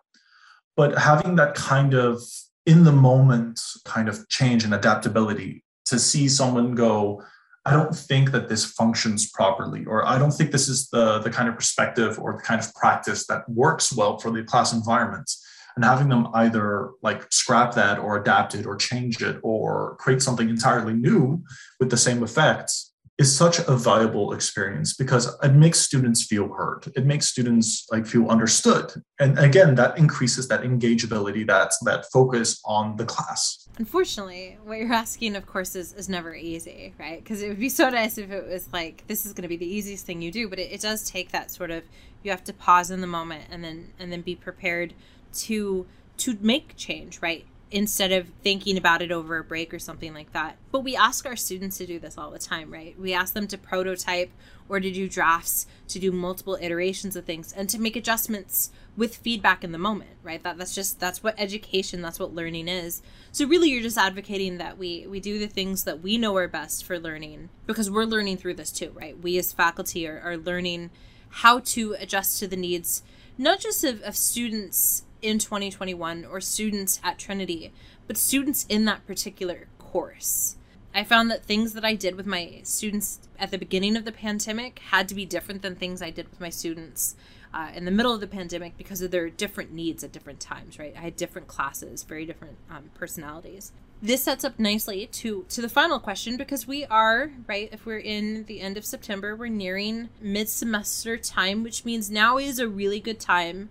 but 0.77 0.97
having 0.97 1.35
that 1.35 1.55
kind 1.55 1.93
of 1.93 2.21
in 2.65 2.85
the 2.85 2.91
moment 2.91 3.59
kind 3.83 4.07
of 4.07 4.29
change 4.29 4.63
and 4.63 4.73
adaptability 4.73 5.63
to 5.85 5.99
see 5.99 6.29
someone 6.29 6.75
go 6.75 7.21
I 7.65 7.71
don't 7.71 7.93
think 7.93 8.31
that 8.31 8.47
this 8.47 8.63
functions 8.63 9.29
properly, 9.29 9.83
or 9.83 10.07
I 10.07 10.17
don't 10.17 10.31
think 10.31 10.53
this 10.53 10.69
is 10.69 10.87
the, 10.87 11.19
the 11.19 11.29
kind 11.29 11.49
of 11.49 11.55
perspective 11.55 12.17
or 12.17 12.37
the 12.37 12.41
kind 12.41 12.61
of 12.61 12.73
practice 12.75 13.27
that 13.27 13.43
works 13.49 13.91
well 13.91 14.17
for 14.19 14.31
the 14.31 14.41
class 14.41 14.71
environments. 14.71 15.45
And 15.75 15.83
having 15.83 16.07
them 16.07 16.29
either 16.33 16.91
like 17.03 17.29
scrap 17.29 17.73
that 17.73 17.99
or 17.99 18.15
adapt 18.15 18.55
it 18.55 18.65
or 18.65 18.77
change 18.77 19.21
it 19.21 19.37
or 19.43 19.97
create 19.99 20.21
something 20.21 20.49
entirely 20.49 20.93
new 20.93 21.43
with 21.77 21.89
the 21.89 21.97
same 21.97 22.23
effects 22.23 22.86
is 23.17 23.35
such 23.35 23.59
a 23.59 23.75
valuable 23.75 24.31
experience 24.31 24.93
because 24.93 25.35
it 25.41 25.53
makes 25.53 25.79
students 25.79 26.23
feel 26.23 26.47
heard. 26.49 26.85
It 26.95 27.05
makes 27.05 27.27
students 27.27 27.87
like 27.91 28.05
feel 28.05 28.27
understood. 28.27 28.93
And 29.19 29.39
again, 29.39 29.73
that 29.75 29.97
increases 29.97 30.47
that 30.49 30.61
engageability, 30.61 31.47
that 31.47 31.73
that 31.85 32.05
focus 32.11 32.61
on 32.63 32.95
the 32.97 33.05
class. 33.05 33.67
Unfortunately, 33.79 34.57
what 34.63 34.77
you're 34.77 34.93
asking, 34.93 35.35
of 35.35 35.47
course, 35.47 35.75
is, 35.75 35.93
is 35.93 36.07
never 36.07 36.35
easy, 36.35 36.93
right? 36.99 37.23
Because 37.23 37.41
it 37.41 37.47
would 37.47 37.59
be 37.59 37.69
so 37.69 37.89
nice 37.89 38.19
if 38.19 38.29
it 38.29 38.47
was 38.47 38.71
like, 38.71 39.03
this 39.07 39.25
is 39.25 39.33
going 39.33 39.43
to 39.43 39.47
be 39.47 39.57
the 39.57 39.67
easiest 39.67 40.05
thing 40.05 40.21
you 40.21 40.31
do, 40.31 40.47
but 40.47 40.59
it, 40.59 40.71
it 40.71 40.81
does 40.81 41.09
take 41.09 41.31
that 41.31 41.49
sort 41.49 41.71
of, 41.71 41.83
you 42.23 42.29
have 42.29 42.43
to 42.43 42.53
pause 42.53 42.91
in 42.91 43.01
the 43.01 43.07
moment 43.07 43.45
and 43.49 43.63
then, 43.63 43.93
and 43.97 44.11
then 44.11 44.21
be 44.21 44.35
prepared 44.35 44.93
to, 45.33 45.87
to 46.17 46.37
make 46.41 46.75
change, 46.75 47.19
right? 47.21 47.45
Instead 47.69 48.13
of 48.13 48.29
thinking 48.43 48.77
about 48.77 49.01
it 49.01 49.11
over 49.11 49.37
a 49.37 49.43
break 49.43 49.73
or 49.73 49.79
something 49.79 50.13
like 50.13 50.31
that. 50.31 50.57
But 50.71 50.85
we 50.85 50.95
ask 50.95 51.25
our 51.25 51.35
students 51.35 51.77
to 51.77 51.85
do 51.85 51.99
this 51.99 52.17
all 52.17 52.31
the 52.31 52.39
time, 52.39 52.71
right? 52.71 52.97
We 52.97 53.13
ask 53.13 53.33
them 53.33 53.47
to 53.47 53.57
prototype 53.57 54.31
or 54.69 54.79
to 54.79 54.91
do 54.91 55.09
drafts, 55.09 55.67
to 55.89 55.99
do 55.99 56.11
multiple 56.11 56.57
iterations 56.61 57.15
of 57.15 57.25
things 57.25 57.51
and 57.51 57.69
to 57.69 57.79
make 57.79 57.95
adjustments 57.95 58.71
with 58.95 59.17
feedback 59.17 59.63
in 59.63 59.73
the 59.73 59.77
moment, 59.77 60.11
right? 60.23 60.41
That 60.43 60.57
that's 60.57 60.73
just 60.73 60.99
that's 60.99 61.21
what 61.21 61.35
education, 61.37 62.01
that's 62.01 62.19
what 62.19 62.33
learning 62.33 62.69
is. 62.69 63.01
So 63.31 63.45
really 63.45 63.69
you're 63.69 63.83
just 63.83 63.97
advocating 63.97 64.57
that 64.59 64.77
we 64.77 65.05
we 65.07 65.19
do 65.19 65.37
the 65.37 65.47
things 65.47 65.83
that 65.83 66.01
we 66.01 66.17
know 66.17 66.35
are 66.37 66.47
best 66.47 66.85
for 66.85 66.97
learning 66.97 67.49
because 67.65 67.91
we're 67.91 68.05
learning 68.05 68.37
through 68.37 68.55
this 68.55 68.71
too, 68.71 68.91
right? 68.95 69.19
We 69.21 69.37
as 69.37 69.51
faculty 69.51 70.07
are, 70.07 70.21
are 70.21 70.37
learning 70.37 70.89
how 71.29 71.59
to 71.59 71.95
adjust 71.99 72.39
to 72.39 72.47
the 72.47 72.55
needs 72.55 73.03
not 73.37 73.59
just 73.59 73.83
of, 73.83 74.01
of 74.01 74.15
students 74.15 75.03
in 75.27 75.39
2021 75.39 76.25
or 76.25 76.39
students 76.39 76.99
at 77.03 77.19
Trinity, 77.19 77.73
but 78.07 78.17
students 78.17 78.65
in 78.69 78.85
that 78.85 79.05
particular 79.05 79.67
course. 79.77 80.55
I 80.95 81.03
found 81.03 81.29
that 81.29 81.43
things 81.43 81.73
that 81.73 81.85
I 81.85 81.93
did 81.93 82.15
with 82.15 82.25
my 82.25 82.61
students 82.63 83.19
at 83.37 83.51
the 83.51 83.57
beginning 83.57 83.95
of 83.95 84.05
the 84.05 84.11
pandemic 84.11 84.79
had 84.79 85.07
to 85.09 85.15
be 85.15 85.25
different 85.25 85.61
than 85.61 85.75
things 85.75 86.01
I 86.01 86.09
did 86.09 86.29
with 86.29 86.39
my 86.39 86.49
students 86.49 87.15
uh, 87.53 87.69
in 87.75 87.85
the 87.85 87.91
middle 87.91 88.13
of 88.13 88.19
the 88.19 88.27
pandemic 88.27 88.77
because 88.77 89.01
of 89.01 89.11
their 89.11 89.29
different 89.29 89.71
needs 89.71 90.03
at 90.03 90.11
different 90.11 90.39
times, 90.39 90.79
right? 90.79 90.93
I 90.97 91.01
had 91.01 91.15
different 91.15 91.47
classes, 91.47 92.03
very 92.03 92.25
different 92.25 92.57
um, 92.69 92.89
personalities. 92.95 93.71
This 94.01 94.23
sets 94.23 94.43
up 94.43 94.59
nicely 94.59 95.07
to 95.07 95.45
to 95.49 95.61
the 95.61 95.69
final 95.69 95.99
question 95.99 96.37
because 96.37 96.67
we 96.67 96.85
are 96.85 97.31
right. 97.47 97.69
If 97.71 97.85
we're 97.85 97.97
in 97.97 98.45
the 98.45 98.61
end 98.61 98.77
of 98.77 98.85
September, 98.85 99.35
we're 99.35 99.49
nearing 99.49 100.09
mid 100.21 100.49
semester 100.49 101.17
time, 101.17 101.63
which 101.63 101.83
means 101.83 102.11
now 102.11 102.37
is 102.37 102.59
a 102.59 102.67
really 102.67 102.99
good 102.99 103.19
time 103.19 103.69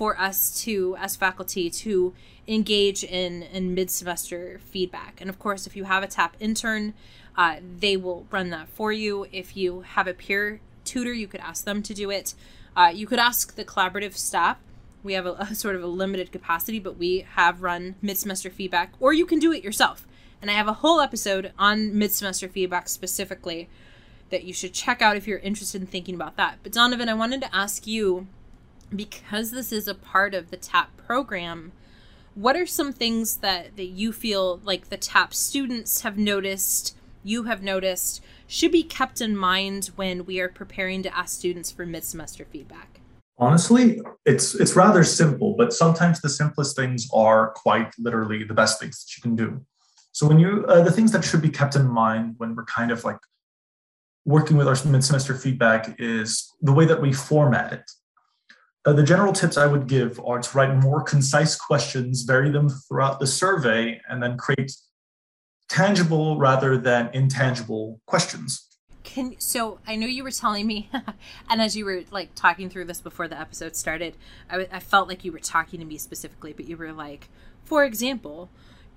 for 0.00 0.18
us 0.18 0.58
to, 0.62 0.96
as 0.98 1.14
faculty, 1.14 1.68
to 1.68 2.14
engage 2.48 3.04
in, 3.04 3.42
in 3.42 3.74
mid 3.74 3.90
semester 3.90 4.58
feedback. 4.64 5.20
And 5.20 5.28
of 5.28 5.38
course, 5.38 5.66
if 5.66 5.76
you 5.76 5.84
have 5.84 6.02
a 6.02 6.06
TAP 6.06 6.38
intern, 6.40 6.94
uh, 7.36 7.56
they 7.78 7.98
will 7.98 8.26
run 8.30 8.48
that 8.48 8.70
for 8.70 8.92
you. 8.92 9.26
If 9.30 9.58
you 9.58 9.82
have 9.82 10.06
a 10.06 10.14
peer 10.14 10.62
tutor, 10.86 11.12
you 11.12 11.28
could 11.28 11.40
ask 11.40 11.66
them 11.66 11.82
to 11.82 11.92
do 11.92 12.10
it. 12.10 12.32
Uh, 12.74 12.90
you 12.94 13.06
could 13.06 13.18
ask 13.18 13.56
the 13.56 13.64
collaborative 13.66 14.14
staff. 14.14 14.56
We 15.02 15.12
have 15.12 15.26
a, 15.26 15.32
a 15.32 15.54
sort 15.54 15.76
of 15.76 15.82
a 15.82 15.86
limited 15.86 16.32
capacity, 16.32 16.78
but 16.78 16.96
we 16.96 17.26
have 17.34 17.60
run 17.60 17.96
mid 18.00 18.16
semester 18.16 18.48
feedback, 18.48 18.94
or 19.00 19.12
you 19.12 19.26
can 19.26 19.38
do 19.38 19.52
it 19.52 19.62
yourself. 19.62 20.06
And 20.40 20.50
I 20.50 20.54
have 20.54 20.66
a 20.66 20.80
whole 20.80 21.02
episode 21.02 21.52
on 21.58 21.98
mid 21.98 22.10
semester 22.10 22.48
feedback 22.48 22.88
specifically 22.88 23.68
that 24.30 24.44
you 24.44 24.54
should 24.54 24.72
check 24.72 25.02
out 25.02 25.18
if 25.18 25.26
you're 25.26 25.40
interested 25.40 25.82
in 25.82 25.86
thinking 25.86 26.14
about 26.14 26.38
that. 26.38 26.60
But 26.62 26.72
Donovan, 26.72 27.10
I 27.10 27.14
wanted 27.14 27.42
to 27.42 27.54
ask 27.54 27.86
you 27.86 28.28
because 28.94 29.50
this 29.50 29.72
is 29.72 29.88
a 29.88 29.94
part 29.94 30.34
of 30.34 30.50
the 30.50 30.56
TAP 30.56 30.96
program, 30.96 31.72
what 32.34 32.56
are 32.56 32.66
some 32.66 32.92
things 32.92 33.36
that, 33.38 33.76
that 33.76 33.86
you 33.86 34.12
feel 34.12 34.60
like 34.64 34.88
the 34.88 34.96
TAP 34.96 35.34
students 35.34 36.02
have 36.02 36.16
noticed, 36.16 36.96
you 37.24 37.44
have 37.44 37.62
noticed, 37.62 38.22
should 38.46 38.72
be 38.72 38.82
kept 38.82 39.20
in 39.20 39.36
mind 39.36 39.90
when 39.96 40.24
we 40.24 40.40
are 40.40 40.48
preparing 40.48 41.02
to 41.02 41.16
ask 41.16 41.38
students 41.38 41.70
for 41.70 41.86
mid 41.86 42.04
semester 42.04 42.44
feedback? 42.44 43.00
Honestly, 43.38 44.00
it's 44.26 44.54
it's 44.54 44.76
rather 44.76 45.02
simple, 45.02 45.54
but 45.56 45.72
sometimes 45.72 46.20
the 46.20 46.28
simplest 46.28 46.76
things 46.76 47.08
are 47.14 47.52
quite 47.56 47.90
literally 47.98 48.44
the 48.44 48.52
best 48.52 48.78
things 48.78 49.02
that 49.02 49.16
you 49.16 49.22
can 49.22 49.34
do. 49.34 49.64
So 50.12 50.26
when 50.26 50.38
you 50.38 50.66
uh, 50.68 50.82
the 50.82 50.90
things 50.90 51.10
that 51.12 51.24
should 51.24 51.40
be 51.40 51.48
kept 51.48 51.74
in 51.74 51.86
mind 51.88 52.34
when 52.36 52.54
we're 52.54 52.66
kind 52.66 52.90
of 52.90 53.02
like 53.02 53.18
working 54.26 54.56
with 54.56 54.68
our 54.68 54.76
mid 54.84 55.02
semester 55.04 55.34
feedback 55.34 55.96
is 55.98 56.52
the 56.60 56.72
way 56.72 56.84
that 56.84 57.00
we 57.00 57.12
format 57.12 57.72
it. 57.72 57.90
Uh, 58.86 58.94
the 58.94 59.02
general 59.02 59.32
tips 59.32 59.58
I 59.58 59.66
would 59.66 59.86
give 59.86 60.18
are 60.20 60.40
to 60.40 60.56
write 60.56 60.74
more 60.76 61.02
concise 61.02 61.54
questions, 61.54 62.22
vary 62.22 62.50
them 62.50 62.68
throughout 62.68 63.20
the 63.20 63.26
survey, 63.26 64.00
and 64.08 64.22
then 64.22 64.38
create 64.38 64.72
tangible 65.68 66.38
rather 66.38 66.78
than 66.78 67.10
intangible 67.12 68.00
questions. 68.06 68.66
Can 69.02 69.34
so 69.38 69.78
I 69.86 69.96
know 69.96 70.06
you 70.06 70.24
were 70.24 70.30
telling 70.30 70.66
me, 70.66 70.90
and 71.50 71.60
as 71.60 71.76
you 71.76 71.84
were 71.84 72.04
like 72.10 72.34
talking 72.34 72.70
through 72.70 72.86
this 72.86 73.00
before 73.00 73.28
the 73.28 73.38
episode 73.38 73.76
started, 73.76 74.16
I, 74.50 74.66
I 74.72 74.80
felt 74.80 75.08
like 75.08 75.24
you 75.24 75.32
were 75.32 75.38
talking 75.38 75.80
to 75.80 75.86
me 75.86 75.98
specifically, 75.98 76.52
but 76.52 76.66
you 76.66 76.76
were 76.76 76.92
like, 76.92 77.28
for 77.64 77.84
example, 77.84 78.50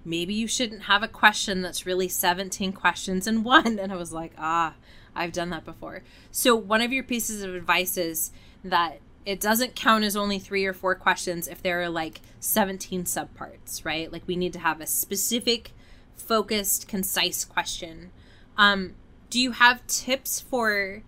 maybe 0.06 0.34
you 0.34 0.48
shouldn't 0.48 0.84
have 0.84 1.04
a 1.04 1.08
question 1.08 1.62
that's 1.62 1.86
really 1.86 2.08
17 2.08 2.74
questions 2.74 3.28
in 3.28 3.44
one. 3.44 3.80
And 3.80 3.92
I 3.92 3.96
was 3.96 4.14
like, 4.14 4.34
ah, 4.38 4.76
I've 5.16 5.34
done 5.34 5.50
that 5.52 5.66
before. 5.66 6.04
So 6.32 6.56
one 6.56 6.82
of 6.82 6.92
your 6.92 7.04
pieces 7.04 7.44
of 7.44 7.54
advice 7.54 7.98
is 7.98 8.32
that 8.64 9.00
it 9.26 9.40
doesn't 9.40 9.76
count 9.76 10.04
as 10.04 10.16
only 10.16 10.40
three 10.40 10.66
or 10.66 10.74
four 10.74 10.96
questions 10.96 11.48
if 11.48 11.62
there 11.62 11.82
are 11.82 11.90
like 11.90 12.22
17 12.40 13.06
subparts, 13.06 13.86
right? 13.86 14.12
Like 14.12 14.24
we 14.28 14.36
need 14.36 14.54
to 14.54 14.60
have 14.60 14.82
a 14.82 14.86
specific, 14.86 15.72
focused, 16.16 16.88
concise 16.88 17.46
question. 17.46 18.12
Um, 18.58 18.96
do 19.30 19.40
you 19.40 19.52
have 19.52 19.86
tips 19.88 20.40
for 20.40 21.04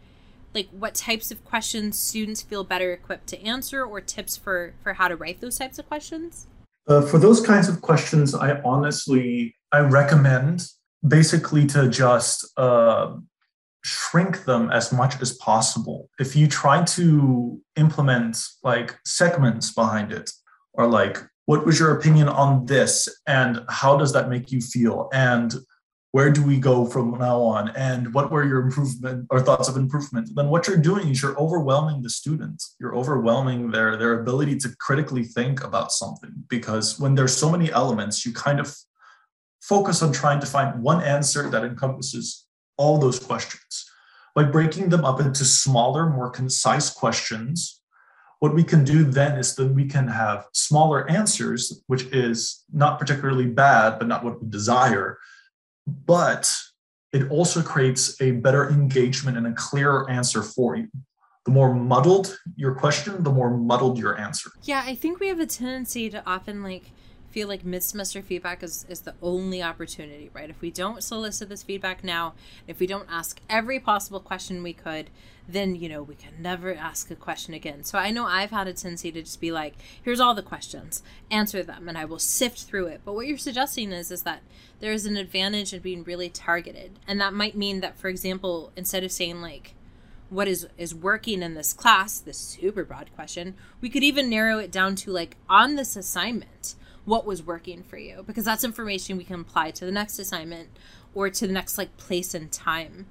like 0.56 0.70
what 0.72 0.96
types 0.96 1.32
of 1.32 1.44
questions 1.44 2.00
students 2.00 2.42
feel 2.42 2.64
better 2.64 2.92
equipped 2.94 3.28
to 3.28 3.42
answer 3.44 3.84
or 3.84 4.02
tips 4.02 4.38
for 4.38 4.74
for 4.82 4.94
how 4.94 5.08
to 5.08 5.16
write 5.16 5.42
those 5.42 5.58
types 5.60 5.78
of 5.78 5.86
questions 5.88 6.48
uh, 6.88 7.02
for 7.02 7.20
those 7.20 7.46
kinds 7.46 7.68
of 7.68 7.82
questions 7.82 8.34
i 8.34 8.60
honestly 8.62 9.54
i 9.74 9.80
recommend 9.80 10.66
basically 11.08 11.68
to 11.68 11.90
just 11.90 12.48
uh, 12.58 13.14
shrink 13.86 14.46
them 14.46 14.72
as 14.72 14.92
much 14.92 15.22
as 15.22 15.34
possible. 15.34 16.10
If 16.20 16.36
you 16.36 16.48
try 16.48 16.84
to 16.84 17.62
implement 17.76 18.44
like 18.64 18.98
segments 19.06 19.72
behind 19.72 20.12
it 20.12 20.32
or 20.74 20.88
like 20.88 21.20
what 21.46 21.68
was 21.68 21.80
your 21.80 21.96
opinion 21.96 22.28
on 22.28 22.66
this 22.66 23.08
and 23.28 23.64
how 23.70 23.96
does 23.96 24.12
that 24.14 24.28
make 24.28 24.52
you 24.52 24.60
feel 24.60 25.08
and 25.14 25.54
where 26.14 26.32
do 26.32 26.42
we 26.44 26.58
go 26.58 26.86
from 26.86 27.12
now 27.20 27.40
on 27.40 27.70
and 27.76 28.12
what 28.12 28.32
were 28.32 28.44
your 28.44 28.62
improvement 28.62 29.28
or 29.30 29.40
thoughts 29.40 29.70
of 29.70 29.78
improvement 29.78 30.30
then 30.34 30.50
what 30.50 30.68
you're 30.68 30.78
doing 30.78 31.10
is 31.10 31.22
you're 31.22 31.38
overwhelming 31.38 32.02
the 32.02 32.10
students 32.10 32.76
you're 32.80 32.96
overwhelming 32.96 33.70
their 33.70 33.98
their 33.98 34.20
ability 34.20 34.56
to 34.56 34.70
critically 34.80 35.24
think 35.24 35.64
about 35.64 35.92
something 35.92 36.34
because 36.50 37.00
when 37.00 37.14
there's 37.14 37.38
so 37.38 37.52
many 37.52 37.72
elements 37.72 38.26
you 38.26 38.34
kind 38.34 38.60
of 38.60 38.74
focus 39.62 40.02
on 40.02 40.12
trying 40.12 40.40
to 40.40 40.48
find 40.48 40.82
one 40.82 41.04
answer 41.04 41.50
that 41.50 41.66
encompasses 41.66 42.45
all 42.78 42.98
those 42.98 43.20
questions 43.20 43.90
by 44.34 44.44
breaking 44.44 44.90
them 44.90 45.06
up 45.06 45.20
into 45.20 45.46
smaller 45.46 46.10
more 46.10 46.30
concise 46.30 46.90
questions 46.90 47.82
what 48.40 48.54
we 48.54 48.64
can 48.64 48.84
do 48.84 49.04
then 49.04 49.40
is 49.40 49.56
that 49.56 49.74
we 49.74 49.86
can 49.86 50.08
have 50.08 50.48
smaller 50.54 51.10
answers 51.10 51.82
which 51.88 52.04
is 52.06 52.64
not 52.74 53.00
particularly 53.00 53.46
bad 53.46 53.98
but 53.98 54.08
not 54.08 54.24
what 54.24 54.42
we 54.42 54.50
desire 54.50 55.18
but 55.88 56.54
it 57.16 57.30
also 57.30 57.62
creates 57.62 58.20
a 58.22 58.32
better 58.32 58.70
engagement 58.70 59.38
and 59.38 59.48
a 59.48 59.54
clearer 59.54 60.10
answer 60.10 60.42
for 60.44 60.76
you. 60.76 60.90
The 61.46 61.52
more 61.52 61.74
muddled 61.74 62.38
your 62.58 62.76
question, 62.76 63.24
the 63.24 63.32
more 63.32 63.56
muddled 63.56 63.98
your 63.98 64.20
answer. 64.20 64.50
Yeah, 64.64 64.84
I 64.86 64.96
think 64.96 65.22
we 65.22 65.30
have 65.30 65.40
a 65.40 65.46
tendency 65.46 66.10
to 66.10 66.22
often 66.28 66.62
like 66.62 66.92
feel 67.36 67.50
like 67.50 67.66
mid 67.66 67.84
semester 67.84 68.22
feedback 68.22 68.64
is, 68.64 68.86
is 68.88 69.02
the 69.02 69.14
only 69.22 69.62
opportunity, 69.62 70.32
right? 70.34 70.50
If 70.50 70.62
we 70.62 70.72
don't 70.72 71.04
solicit 71.04 71.50
this 71.50 71.64
feedback 71.64 72.02
now, 72.02 72.34
if 72.66 72.80
we 72.80 72.88
don't 72.88 73.10
ask 73.12 73.42
every 73.50 73.78
possible 73.78 74.22
question 74.22 74.64
we 74.64 74.72
could, 74.72 75.10
then, 75.46 75.76
you 75.76 75.90
know, 75.90 76.02
we 76.02 76.16
can 76.16 76.32
never 76.40 76.74
ask 76.74 77.12
a 77.12 77.16
question 77.16 77.54
again. 77.54 77.84
So 77.84 77.98
I 78.00 78.10
know 78.10 78.26
I've 78.26 78.52
had 78.52 78.70
a 78.70 78.74
tendency 78.74 79.12
to 79.12 79.22
just 79.22 79.42
be 79.42 79.52
like, 79.52 79.74
here's 80.02 80.22
all 80.22 80.34
the 80.34 80.42
questions, 80.42 81.04
answer 81.30 81.62
them, 81.62 81.90
and 81.90 81.98
I 81.98 82.06
will 82.06 82.20
sift 82.20 82.64
through 82.64 82.86
it. 82.86 83.02
But 83.04 83.16
what 83.16 83.28
you're 83.28 83.38
suggesting 83.38 83.92
is, 83.92 84.12
is 84.12 84.22
that 84.22 84.42
there 84.80 84.94
is 84.94 85.06
an 85.06 85.18
advantage 85.18 85.74
in 85.74 85.82
being 85.82 86.06
really 86.06 86.30
targeted. 86.30 87.00
And 87.06 87.20
that 87.20 87.34
might 87.34 87.58
mean 87.58 87.82
that, 87.82 88.00
for 88.00 88.08
example, 88.08 88.72
instead 88.78 89.04
of 89.04 89.12
saying 89.12 89.42
like, 89.42 89.74
what 90.30 90.48
is 90.48 90.68
is 90.78 90.96
working 90.96 91.44
in 91.44 91.54
this 91.54 91.72
class 91.72 92.20
this 92.20 92.40
super 92.40 92.84
broad 92.84 93.14
question 93.14 93.54
we 93.80 93.90
could 93.90 94.02
even 94.02 94.28
narrow 94.28 94.58
it 94.58 94.72
down 94.72 94.96
to 94.96 95.12
like 95.12 95.38
on 95.48 95.76
this 95.76 95.96
assignment 95.96 96.74
what 97.06 97.26
was 97.26 97.44
working 97.44 97.84
for 97.84 97.98
you 97.98 98.24
because 98.26 98.46
that's 98.46 98.64
information 98.64 99.18
we 99.18 99.24
can 99.24 99.40
apply 99.40 99.72
to 99.72 99.86
the 99.86 99.92
next 99.92 100.20
assignment 100.20 100.70
or 101.14 101.30
to 101.30 101.48
the 101.48 101.54
next 101.54 101.78
like 101.78 101.96
place 101.98 102.34
and 102.34 102.52
time. 102.52 103.06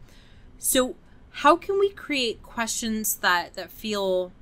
So 0.59 0.97
how 1.31 1.57
can 1.57 1.79
we 1.79 1.91
create 1.91 2.43
questions 2.43 3.17
that 3.17 3.55
that 3.55 3.71
feel 3.71 4.33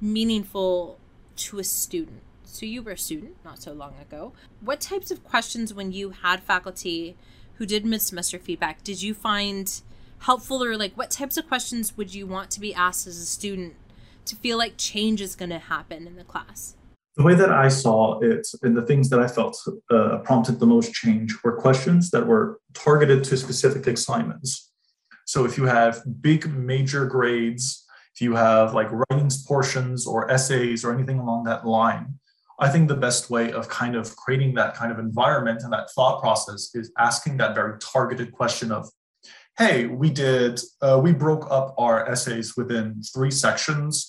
meaningful 0.00 0.98
to 1.36 1.58
a 1.58 1.64
student? 1.64 2.22
So 2.44 2.66
you 2.66 2.82
were 2.82 2.92
a 2.92 2.98
student 2.98 3.36
not 3.44 3.62
so 3.62 3.72
long 3.72 3.94
ago. 4.00 4.32
What 4.60 4.80
types 4.80 5.10
of 5.10 5.22
questions 5.22 5.72
when 5.72 5.92
you 5.92 6.10
had 6.10 6.42
faculty 6.42 7.16
who 7.54 7.66
did 7.66 7.84
mid-semester 7.84 8.38
feedback 8.38 8.82
did 8.84 9.02
you 9.02 9.14
find 9.14 9.80
helpful 10.20 10.62
or 10.64 10.76
like 10.76 10.94
what 10.94 11.10
types 11.10 11.36
of 11.36 11.46
questions 11.46 11.96
would 11.96 12.14
you 12.14 12.26
want 12.26 12.50
to 12.50 12.60
be 12.60 12.74
asked 12.74 13.06
as 13.06 13.18
a 13.18 13.26
student 13.26 13.74
to 14.24 14.36
feel 14.36 14.58
like 14.58 14.76
change 14.76 15.20
is 15.20 15.36
going 15.36 15.50
to 15.50 15.58
happen 15.58 16.06
in 16.06 16.16
the 16.16 16.24
class? 16.24 16.74
The 17.18 17.24
way 17.24 17.34
that 17.34 17.50
I 17.50 17.66
saw 17.66 18.20
it 18.20 18.46
and 18.62 18.76
the 18.76 18.86
things 18.86 19.10
that 19.10 19.18
I 19.18 19.26
felt 19.26 19.58
uh, 19.90 20.18
prompted 20.18 20.60
the 20.60 20.66
most 20.66 20.92
change 20.92 21.34
were 21.42 21.56
questions 21.56 22.12
that 22.12 22.24
were 22.24 22.60
targeted 22.74 23.24
to 23.24 23.36
specific 23.36 23.88
assignments. 23.88 24.70
So 25.24 25.44
if 25.44 25.58
you 25.58 25.64
have 25.64 26.00
big 26.20 26.48
major 26.48 27.06
grades, 27.06 27.84
if 28.14 28.20
you 28.20 28.36
have 28.36 28.72
like 28.72 28.86
writings 28.92 29.44
portions 29.44 30.06
or 30.06 30.30
essays 30.30 30.84
or 30.84 30.94
anything 30.94 31.18
along 31.18 31.42
that 31.44 31.66
line, 31.66 32.20
I 32.60 32.68
think 32.68 32.86
the 32.86 32.94
best 32.94 33.30
way 33.30 33.50
of 33.50 33.68
kind 33.68 33.96
of 33.96 34.14
creating 34.14 34.54
that 34.54 34.76
kind 34.76 34.92
of 34.92 35.00
environment 35.00 35.62
and 35.64 35.72
that 35.72 35.90
thought 35.90 36.20
process 36.20 36.70
is 36.72 36.92
asking 36.98 37.38
that 37.38 37.52
very 37.52 37.80
targeted 37.80 38.30
question 38.30 38.70
of, 38.70 38.88
hey, 39.58 39.86
we 39.86 40.08
did, 40.08 40.60
uh, 40.82 41.00
we 41.02 41.12
broke 41.12 41.48
up 41.50 41.74
our 41.78 42.08
essays 42.08 42.56
within 42.56 43.02
three 43.12 43.32
sections 43.32 44.08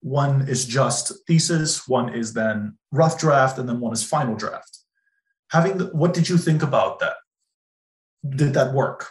one 0.00 0.48
is 0.48 0.64
just 0.64 1.12
thesis, 1.26 1.88
one 1.88 2.14
is 2.14 2.32
then 2.32 2.78
rough 2.92 3.18
draft, 3.18 3.58
and 3.58 3.68
then 3.68 3.80
one 3.80 3.92
is 3.92 4.02
final 4.02 4.36
draft. 4.36 4.78
Having 5.50 5.78
the, 5.78 5.84
what 5.86 6.14
did 6.14 6.28
you 6.28 6.38
think 6.38 6.62
about 6.62 7.00
that? 7.00 7.16
Did 8.28 8.54
that 8.54 8.74
work? 8.74 9.08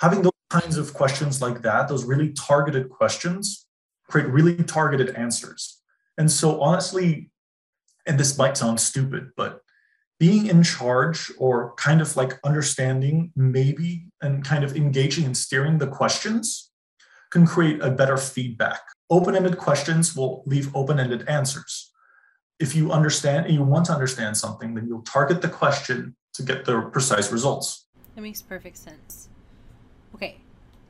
Having 0.00 0.22
those 0.22 0.32
kinds 0.50 0.76
of 0.76 0.94
questions 0.94 1.42
like 1.42 1.62
that, 1.62 1.88
those 1.88 2.04
really 2.04 2.32
targeted 2.32 2.88
questions, 2.88 3.66
create 4.08 4.28
really 4.28 4.56
targeted 4.56 5.14
answers. 5.14 5.80
And 6.16 6.30
so, 6.30 6.60
honestly, 6.60 7.30
and 8.06 8.18
this 8.18 8.38
might 8.38 8.56
sound 8.56 8.80
stupid, 8.80 9.30
but 9.36 9.60
being 10.18 10.46
in 10.46 10.62
charge 10.62 11.30
or 11.38 11.74
kind 11.74 12.00
of 12.00 12.16
like 12.16 12.40
understanding 12.42 13.30
maybe 13.36 14.06
and 14.20 14.44
kind 14.44 14.64
of 14.64 14.74
engaging 14.74 15.24
and 15.24 15.36
steering 15.36 15.78
the 15.78 15.86
questions 15.86 16.72
can 17.30 17.46
create 17.46 17.80
a 17.82 17.90
better 17.90 18.16
feedback 18.16 18.80
Open-ended 19.10 19.56
questions 19.58 20.14
will 20.14 20.42
leave 20.46 20.74
open-ended 20.76 21.28
answers. 21.28 21.92
If 22.58 22.74
you 22.74 22.92
understand 22.92 23.46
and 23.46 23.54
you 23.54 23.62
want 23.62 23.86
to 23.86 23.92
understand 23.92 24.36
something, 24.36 24.74
then 24.74 24.86
you'll 24.86 25.02
target 25.02 25.40
the 25.40 25.48
question 25.48 26.16
to 26.34 26.42
get 26.42 26.64
the 26.64 26.82
precise 26.92 27.32
results. 27.32 27.86
That 28.14 28.22
makes 28.22 28.42
perfect 28.42 28.76
sense. 28.76 29.28
Okay, 30.14 30.38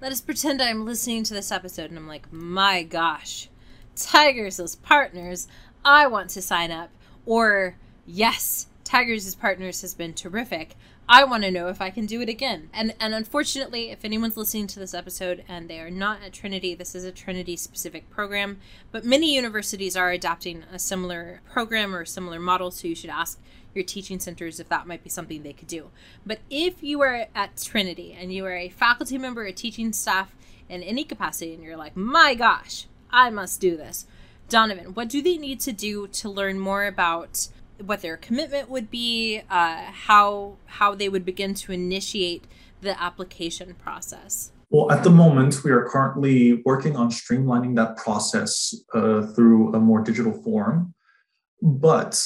let 0.00 0.12
us 0.12 0.20
pretend 0.20 0.62
I'm 0.62 0.84
listening 0.84 1.24
to 1.24 1.34
this 1.34 1.52
episode 1.52 1.90
and 1.90 1.98
I'm 1.98 2.08
like, 2.08 2.32
my 2.32 2.82
gosh, 2.82 3.48
Tigers 3.94 4.58
as 4.58 4.76
partners, 4.76 5.46
I 5.84 6.06
want 6.06 6.30
to 6.30 6.42
sign 6.42 6.70
up. 6.70 6.90
Or, 7.26 7.76
yes, 8.06 8.66
Tigers 8.84 9.26
as 9.26 9.34
partners 9.34 9.82
has 9.82 9.94
been 9.94 10.14
terrific. 10.14 10.74
I 11.10 11.24
want 11.24 11.42
to 11.44 11.50
know 11.50 11.68
if 11.68 11.80
I 11.80 11.88
can 11.88 12.04
do 12.04 12.20
it 12.20 12.28
again. 12.28 12.68
And 12.74 12.94
and 13.00 13.14
unfortunately, 13.14 13.90
if 13.90 14.04
anyone's 14.04 14.36
listening 14.36 14.66
to 14.68 14.78
this 14.78 14.92
episode 14.92 15.42
and 15.48 15.68
they 15.68 15.80
are 15.80 15.90
not 15.90 16.22
at 16.22 16.34
Trinity, 16.34 16.74
this 16.74 16.94
is 16.94 17.04
a 17.04 17.10
Trinity 17.10 17.56
specific 17.56 18.10
program, 18.10 18.58
but 18.92 19.06
many 19.06 19.34
universities 19.34 19.96
are 19.96 20.10
adopting 20.10 20.64
a 20.70 20.78
similar 20.78 21.40
program 21.50 21.94
or 21.94 22.02
a 22.02 22.06
similar 22.06 22.38
model, 22.38 22.70
so 22.70 22.86
you 22.86 22.94
should 22.94 23.08
ask 23.08 23.40
your 23.74 23.84
teaching 23.84 24.20
centers 24.20 24.60
if 24.60 24.68
that 24.68 24.86
might 24.86 25.02
be 25.02 25.08
something 25.08 25.42
they 25.42 25.54
could 25.54 25.68
do. 25.68 25.90
But 26.26 26.40
if 26.50 26.82
you 26.82 27.00
are 27.00 27.28
at 27.34 27.56
Trinity 27.56 28.12
and 28.12 28.30
you 28.30 28.44
are 28.44 28.56
a 28.56 28.68
faculty 28.68 29.16
member, 29.16 29.44
a 29.44 29.52
teaching 29.52 29.94
staff 29.94 30.36
in 30.68 30.82
any 30.82 31.04
capacity 31.04 31.54
and 31.54 31.62
you're 31.62 31.76
like, 31.78 31.96
"My 31.96 32.34
gosh, 32.34 32.84
I 33.10 33.30
must 33.30 33.62
do 33.62 33.78
this." 33.78 34.06
Donovan, 34.50 34.92
what 34.92 35.08
do 35.08 35.22
they 35.22 35.38
need 35.38 35.60
to 35.60 35.72
do 35.72 36.06
to 36.06 36.28
learn 36.28 36.58
more 36.58 36.84
about 36.84 37.48
what 37.84 38.02
their 38.02 38.16
commitment 38.16 38.68
would 38.68 38.90
be, 38.90 39.42
uh, 39.50 39.84
how 39.92 40.56
how 40.66 40.94
they 40.94 41.08
would 41.08 41.24
begin 41.24 41.54
to 41.54 41.72
initiate 41.72 42.44
the 42.80 43.00
application 43.00 43.74
process. 43.74 44.52
Well, 44.70 44.92
at 44.92 45.02
the 45.02 45.10
moment, 45.10 45.64
we 45.64 45.70
are 45.70 45.88
currently 45.88 46.62
working 46.64 46.94
on 46.94 47.10
streamlining 47.10 47.74
that 47.76 47.96
process 47.96 48.74
uh, 48.94 49.22
through 49.26 49.74
a 49.74 49.80
more 49.80 50.02
digital 50.02 50.32
form. 50.32 50.94
But 51.62 52.22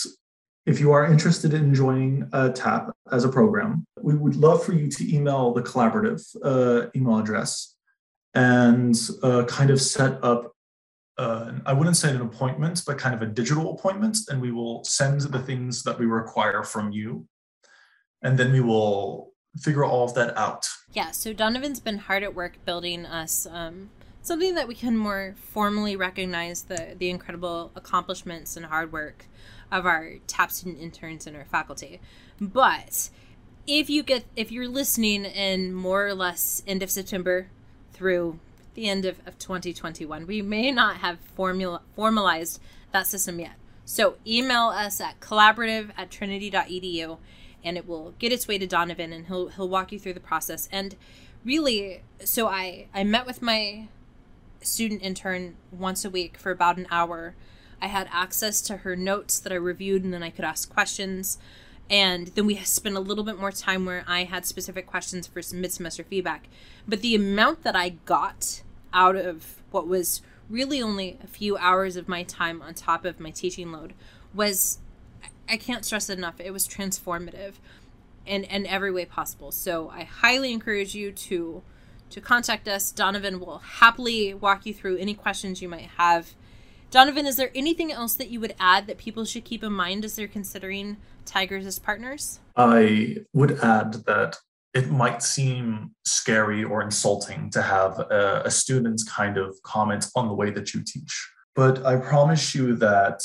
if 0.66 0.80
you 0.80 0.92
are 0.92 1.06
interested 1.06 1.54
in 1.54 1.74
joining 1.74 2.28
uh, 2.32 2.50
TAP 2.50 2.90
as 3.10 3.24
a 3.24 3.28
program, 3.28 3.84
we 4.00 4.14
would 4.14 4.36
love 4.36 4.64
for 4.64 4.72
you 4.72 4.88
to 4.88 5.14
email 5.14 5.52
the 5.52 5.62
collaborative 5.62 6.20
uh, 6.44 6.88
email 6.96 7.18
address 7.18 7.76
and 8.34 8.96
uh, 9.22 9.44
kind 9.44 9.70
of 9.70 9.80
set 9.80 10.22
up 10.24 10.51
uh, 11.22 11.52
I 11.64 11.72
wouldn't 11.72 11.96
say 11.96 12.10
an 12.10 12.20
appointment, 12.20 12.82
but 12.86 12.98
kind 12.98 13.14
of 13.14 13.22
a 13.22 13.26
digital 13.26 13.74
appointment, 13.74 14.18
and 14.28 14.40
we 14.40 14.50
will 14.50 14.82
send 14.84 15.20
the 15.20 15.38
things 15.38 15.82
that 15.84 15.98
we 15.98 16.06
require 16.06 16.62
from 16.62 16.92
you, 16.92 17.26
and 18.22 18.36
then 18.38 18.52
we 18.52 18.60
will 18.60 19.32
figure 19.58 19.84
all 19.84 20.04
of 20.04 20.14
that 20.14 20.36
out. 20.36 20.66
Yeah, 20.92 21.10
so 21.12 21.32
Donovan's 21.32 21.80
been 21.80 21.98
hard 21.98 22.22
at 22.22 22.34
work 22.34 22.58
building 22.64 23.06
us 23.06 23.46
um, 23.50 23.90
something 24.22 24.54
that 24.54 24.66
we 24.66 24.74
can 24.74 24.96
more 24.96 25.34
formally 25.36 25.94
recognize 25.96 26.62
the, 26.62 26.96
the 26.98 27.10
incredible 27.10 27.70
accomplishments 27.76 28.56
and 28.56 28.66
hard 28.66 28.92
work 28.92 29.26
of 29.70 29.86
our 29.86 30.14
TAP 30.26 30.50
student 30.50 30.80
interns 30.80 31.26
and 31.26 31.36
our 31.36 31.44
faculty. 31.44 32.00
But 32.40 33.10
if 33.66 33.88
you 33.88 34.02
get 34.02 34.24
if 34.34 34.50
you're 34.50 34.68
listening 34.68 35.24
in 35.24 35.72
more 35.72 36.06
or 36.06 36.14
less 36.14 36.62
end 36.66 36.82
of 36.82 36.90
September 36.90 37.48
through 37.92 38.38
the 38.74 38.88
end 38.88 39.04
of, 39.04 39.18
of 39.26 39.38
2021, 39.38 40.26
we 40.26 40.42
may 40.42 40.70
not 40.70 40.98
have 40.98 41.18
formula 41.20 41.82
formalized 41.94 42.60
that 42.92 43.06
system 43.06 43.40
yet. 43.40 43.52
So 43.84 44.16
email 44.26 44.68
us 44.68 45.00
at 45.00 45.20
collaborative 45.20 45.90
at 45.96 46.10
trinity.edu 46.10 47.18
and 47.64 47.76
it 47.76 47.86
will 47.86 48.14
get 48.18 48.32
its 48.32 48.48
way 48.48 48.58
to 48.58 48.66
Donovan 48.66 49.12
and 49.12 49.26
he'll 49.26 49.48
he'll 49.48 49.68
walk 49.68 49.92
you 49.92 49.98
through 49.98 50.14
the 50.14 50.20
process. 50.20 50.68
And 50.72 50.96
really 51.44 52.02
so 52.24 52.48
I 52.48 52.86
I 52.94 53.04
met 53.04 53.26
with 53.26 53.42
my 53.42 53.88
student 54.60 55.02
intern 55.02 55.56
once 55.70 56.04
a 56.04 56.10
week 56.10 56.36
for 56.36 56.50
about 56.50 56.76
an 56.76 56.86
hour. 56.90 57.34
I 57.80 57.88
had 57.88 58.08
access 58.12 58.60
to 58.62 58.78
her 58.78 58.94
notes 58.94 59.40
that 59.40 59.52
I 59.52 59.56
reviewed 59.56 60.04
and 60.04 60.14
then 60.14 60.22
I 60.22 60.30
could 60.30 60.44
ask 60.44 60.72
questions. 60.72 61.38
And 61.90 62.28
then 62.28 62.46
we 62.46 62.56
spent 62.56 62.96
a 62.96 63.00
little 63.00 63.24
bit 63.24 63.38
more 63.38 63.52
time 63.52 63.84
where 63.84 64.04
I 64.06 64.24
had 64.24 64.46
specific 64.46 64.86
questions 64.86 65.26
for 65.26 65.42
some 65.42 65.60
mid 65.60 65.72
semester 65.72 66.04
feedback. 66.04 66.48
But 66.88 67.02
the 67.02 67.14
amount 67.14 67.62
that 67.64 67.76
I 67.76 67.90
got 67.90 68.62
out 68.94 69.16
of 69.16 69.62
what 69.70 69.86
was 69.86 70.22
really 70.48 70.82
only 70.82 71.18
a 71.22 71.26
few 71.26 71.56
hours 71.56 71.96
of 71.96 72.08
my 72.08 72.22
time 72.22 72.62
on 72.62 72.74
top 72.74 73.04
of 73.04 73.20
my 73.20 73.30
teaching 73.30 73.72
load 73.72 73.94
was 74.34 74.78
I 75.48 75.56
can't 75.56 75.84
stress 75.84 76.08
it 76.08 76.18
enough. 76.18 76.40
It 76.40 76.52
was 76.52 76.66
transformative 76.66 77.54
in, 78.26 78.44
in 78.44 78.66
every 78.66 78.90
way 78.90 79.04
possible. 79.04 79.50
So 79.50 79.90
I 79.90 80.04
highly 80.04 80.52
encourage 80.52 80.94
you 80.94 81.12
to 81.12 81.62
to 82.10 82.20
contact 82.20 82.68
us. 82.68 82.90
Donovan 82.90 83.40
will 83.40 83.58
happily 83.58 84.34
walk 84.34 84.66
you 84.66 84.74
through 84.74 84.98
any 84.98 85.14
questions 85.14 85.62
you 85.62 85.68
might 85.68 85.88
have. 85.96 86.34
Donovan, 86.92 87.26
is 87.26 87.36
there 87.36 87.50
anything 87.54 87.90
else 87.90 88.14
that 88.16 88.28
you 88.28 88.38
would 88.38 88.54
add 88.60 88.86
that 88.86 88.98
people 88.98 89.24
should 89.24 89.46
keep 89.46 89.64
in 89.64 89.72
mind 89.72 90.04
as 90.04 90.14
they're 90.14 90.28
considering 90.28 90.98
Tigers 91.24 91.64
as 91.64 91.78
partners? 91.78 92.38
I 92.54 93.16
would 93.32 93.58
add 93.60 93.94
that 94.04 94.36
it 94.74 94.90
might 94.90 95.22
seem 95.22 95.92
scary 96.04 96.62
or 96.62 96.82
insulting 96.82 97.48
to 97.50 97.62
have 97.62 97.98
a, 97.98 98.42
a 98.44 98.50
student's 98.50 99.04
kind 99.04 99.38
of 99.38 99.56
comment 99.62 100.06
on 100.14 100.28
the 100.28 100.34
way 100.34 100.50
that 100.50 100.74
you 100.74 100.82
teach. 100.84 101.30
But 101.56 101.84
I 101.86 101.96
promise 101.96 102.54
you 102.54 102.76
that 102.76 103.20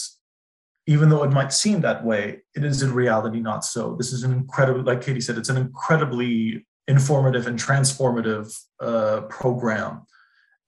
even 0.86 1.10
though 1.10 1.24
it 1.24 1.34
might 1.34 1.52
seem 1.52 1.82
that 1.82 2.06
way, 2.06 2.44
it 2.56 2.64
is 2.64 2.82
in 2.82 2.94
reality 2.94 3.42
not 3.42 3.66
so. 3.66 3.98
This 3.98 4.14
is 4.14 4.24
an 4.24 4.32
incredible, 4.32 4.84
like 4.84 5.02
Katie 5.02 5.20
said, 5.20 5.38
it's 5.38 5.50
an 5.50 5.58
incredibly 5.58 6.66
informative 6.88 7.48
and 7.48 7.60
transformative 7.60 8.50
uh, 8.80 9.22
program. 9.30 10.06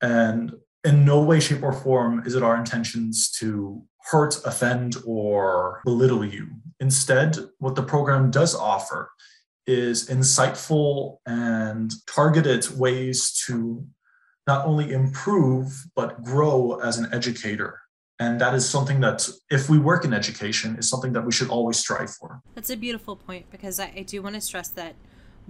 And 0.01 0.51
in 0.83 1.05
no 1.05 1.21
way, 1.21 1.39
shape, 1.39 1.63
or 1.63 1.73
form 1.73 2.23
is 2.25 2.35
it 2.35 2.43
our 2.43 2.55
intentions 2.55 3.29
to 3.39 3.83
hurt, 4.11 4.39
offend, 4.45 4.95
or 5.05 5.81
belittle 5.85 6.25
you. 6.25 6.47
Instead, 6.79 7.37
what 7.59 7.75
the 7.75 7.83
program 7.83 8.31
does 8.31 8.55
offer 8.55 9.11
is 9.67 10.09
insightful 10.09 11.17
and 11.25 11.91
targeted 12.07 12.67
ways 12.77 13.31
to 13.45 13.85
not 14.47 14.65
only 14.65 14.91
improve, 14.91 15.85
but 15.95 16.23
grow 16.23 16.79
as 16.79 16.97
an 16.97 17.13
educator. 17.13 17.79
And 18.21 18.41
that 18.41 18.53
is 18.53 18.67
something 18.67 18.99
that, 19.01 19.29
if 19.49 19.69
we 19.69 19.77
work 19.77 20.03
in 20.05 20.13
education, 20.13 20.75
is 20.77 20.89
something 20.89 21.13
that 21.13 21.25
we 21.25 21.31
should 21.31 21.49
always 21.49 21.77
strive 21.77 22.09
for. 22.09 22.41
That's 22.55 22.69
a 22.69 22.75
beautiful 22.75 23.15
point 23.15 23.45
because 23.51 23.79
I, 23.79 23.93
I 23.95 24.01
do 24.01 24.21
want 24.21 24.35
to 24.35 24.41
stress 24.41 24.69
that 24.69 24.95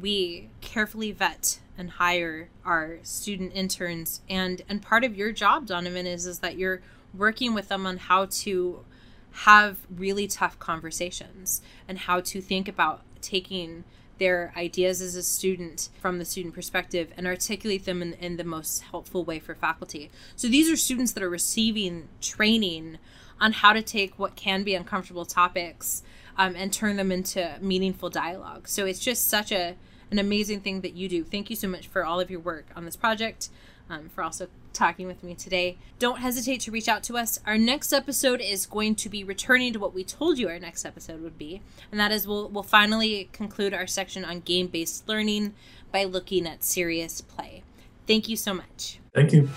we 0.02 0.50
carefully 0.62 1.12
vet 1.12 1.60
and 1.78 1.92
hire 1.92 2.50
our 2.66 2.98
student 3.04 3.52
interns 3.54 4.22
and 4.30 4.62
and 4.68 4.82
part 4.82 5.04
of 5.04 5.16
your 5.16 5.32
job 5.32 5.66
donovan 5.66 6.06
is 6.06 6.26
is 6.26 6.40
that 6.40 6.58
you're 6.58 6.82
working 7.14 7.54
with 7.54 7.70
them 7.70 7.86
on 7.86 7.98
how 7.98 8.26
to 8.26 8.84
have 9.32 9.78
really 9.90 10.28
tough 10.28 10.58
conversations 10.60 11.62
and 11.88 12.00
how 12.00 12.20
to 12.20 12.42
think 12.42 12.68
about 12.68 13.02
taking 13.22 13.84
their 14.18 14.52
ideas 14.58 15.02
as 15.02 15.16
a 15.16 15.24
student 15.24 15.90
from 16.00 16.20
the 16.20 16.26
student 16.26 16.54
perspective 16.54 17.12
and 17.16 17.26
articulate 17.26 17.86
them 17.86 18.02
in, 18.02 18.14
in 18.14 18.38
the 18.38 18.44
most 18.44 18.82
helpful 18.82 19.24
way 19.24 19.40
for 19.40 19.56
faculty. 19.56 20.12
So 20.36 20.48
these 20.48 20.70
are 20.70 20.76
students 20.76 21.14
that 21.14 21.24
are 21.24 21.30
receiving 21.30 22.10
training 22.22 22.98
on 23.40 23.54
how 23.54 23.72
to 23.72 23.82
take 23.82 24.20
what 24.20 24.36
can 24.36 24.64
be 24.64 24.76
uncomfortable 24.76 25.26
topics 25.26 26.04
um, 26.38 26.56
and 26.56 26.72
turn 26.72 26.98
them 26.98 27.12
into 27.12 27.58
meaningful 27.62 28.10
dialogue. 28.10 28.68
So 28.68 28.86
it's 28.86 29.00
just 29.00 29.28
such 29.28 29.52
a 29.52 29.76
an 30.12 30.20
amazing 30.20 30.62
thing 30.62 30.82
that 30.82 30.94
you 30.94 31.10
do. 31.10 31.24
Thank 31.24 31.50
you 31.50 31.56
so 31.56 31.68
much 31.68 31.88
for 31.88 32.06
all 32.06 32.20
of 32.20 32.30
your 32.30 32.40
work 32.40 32.68
on 32.76 32.86
this 32.86 32.96
project, 32.96 33.50
um, 33.90 34.10
for 34.10 34.24
also 34.24 34.48
talking 34.74 35.08
with 35.08 35.24
me 35.24 35.36
today. 35.36 35.78
Don't 35.98 36.20
hesitate 36.20 36.62
to 36.62 36.72
reach 36.72 36.88
out 36.88 37.04
to 37.04 37.18
us. 37.18 37.40
Our 37.46 37.58
next 37.58 37.92
episode 37.92 38.42
is 38.42 38.66
going 38.66 38.96
to 38.96 39.10
be 39.10 39.24
returning 39.24 39.74
to 39.74 39.80
what 39.80 39.94
we 39.94 40.04
told 40.04 40.38
you 40.38 40.48
our 40.48 40.60
next 40.60 40.86
episode 40.86 41.22
would 41.22 41.38
be, 41.38 41.62
and 41.92 42.00
that 42.00 42.12
is 42.12 42.28
we'll 42.28 42.50
we'll 42.50 42.64
finally 42.64 43.30
conclude 43.34 43.74
our 43.74 43.88
section 43.88 44.24
on 44.24 44.42
game-based 44.42 45.08
learning 45.08 45.54
by 45.92 46.04
looking 46.04 46.48
at 46.48 46.64
serious 46.64 47.22
play. 47.22 47.64
Thank 48.08 48.30
you 48.30 48.36
so 48.36 48.54
much. 48.54 49.00
Thank 49.14 49.34
you. 49.34 49.50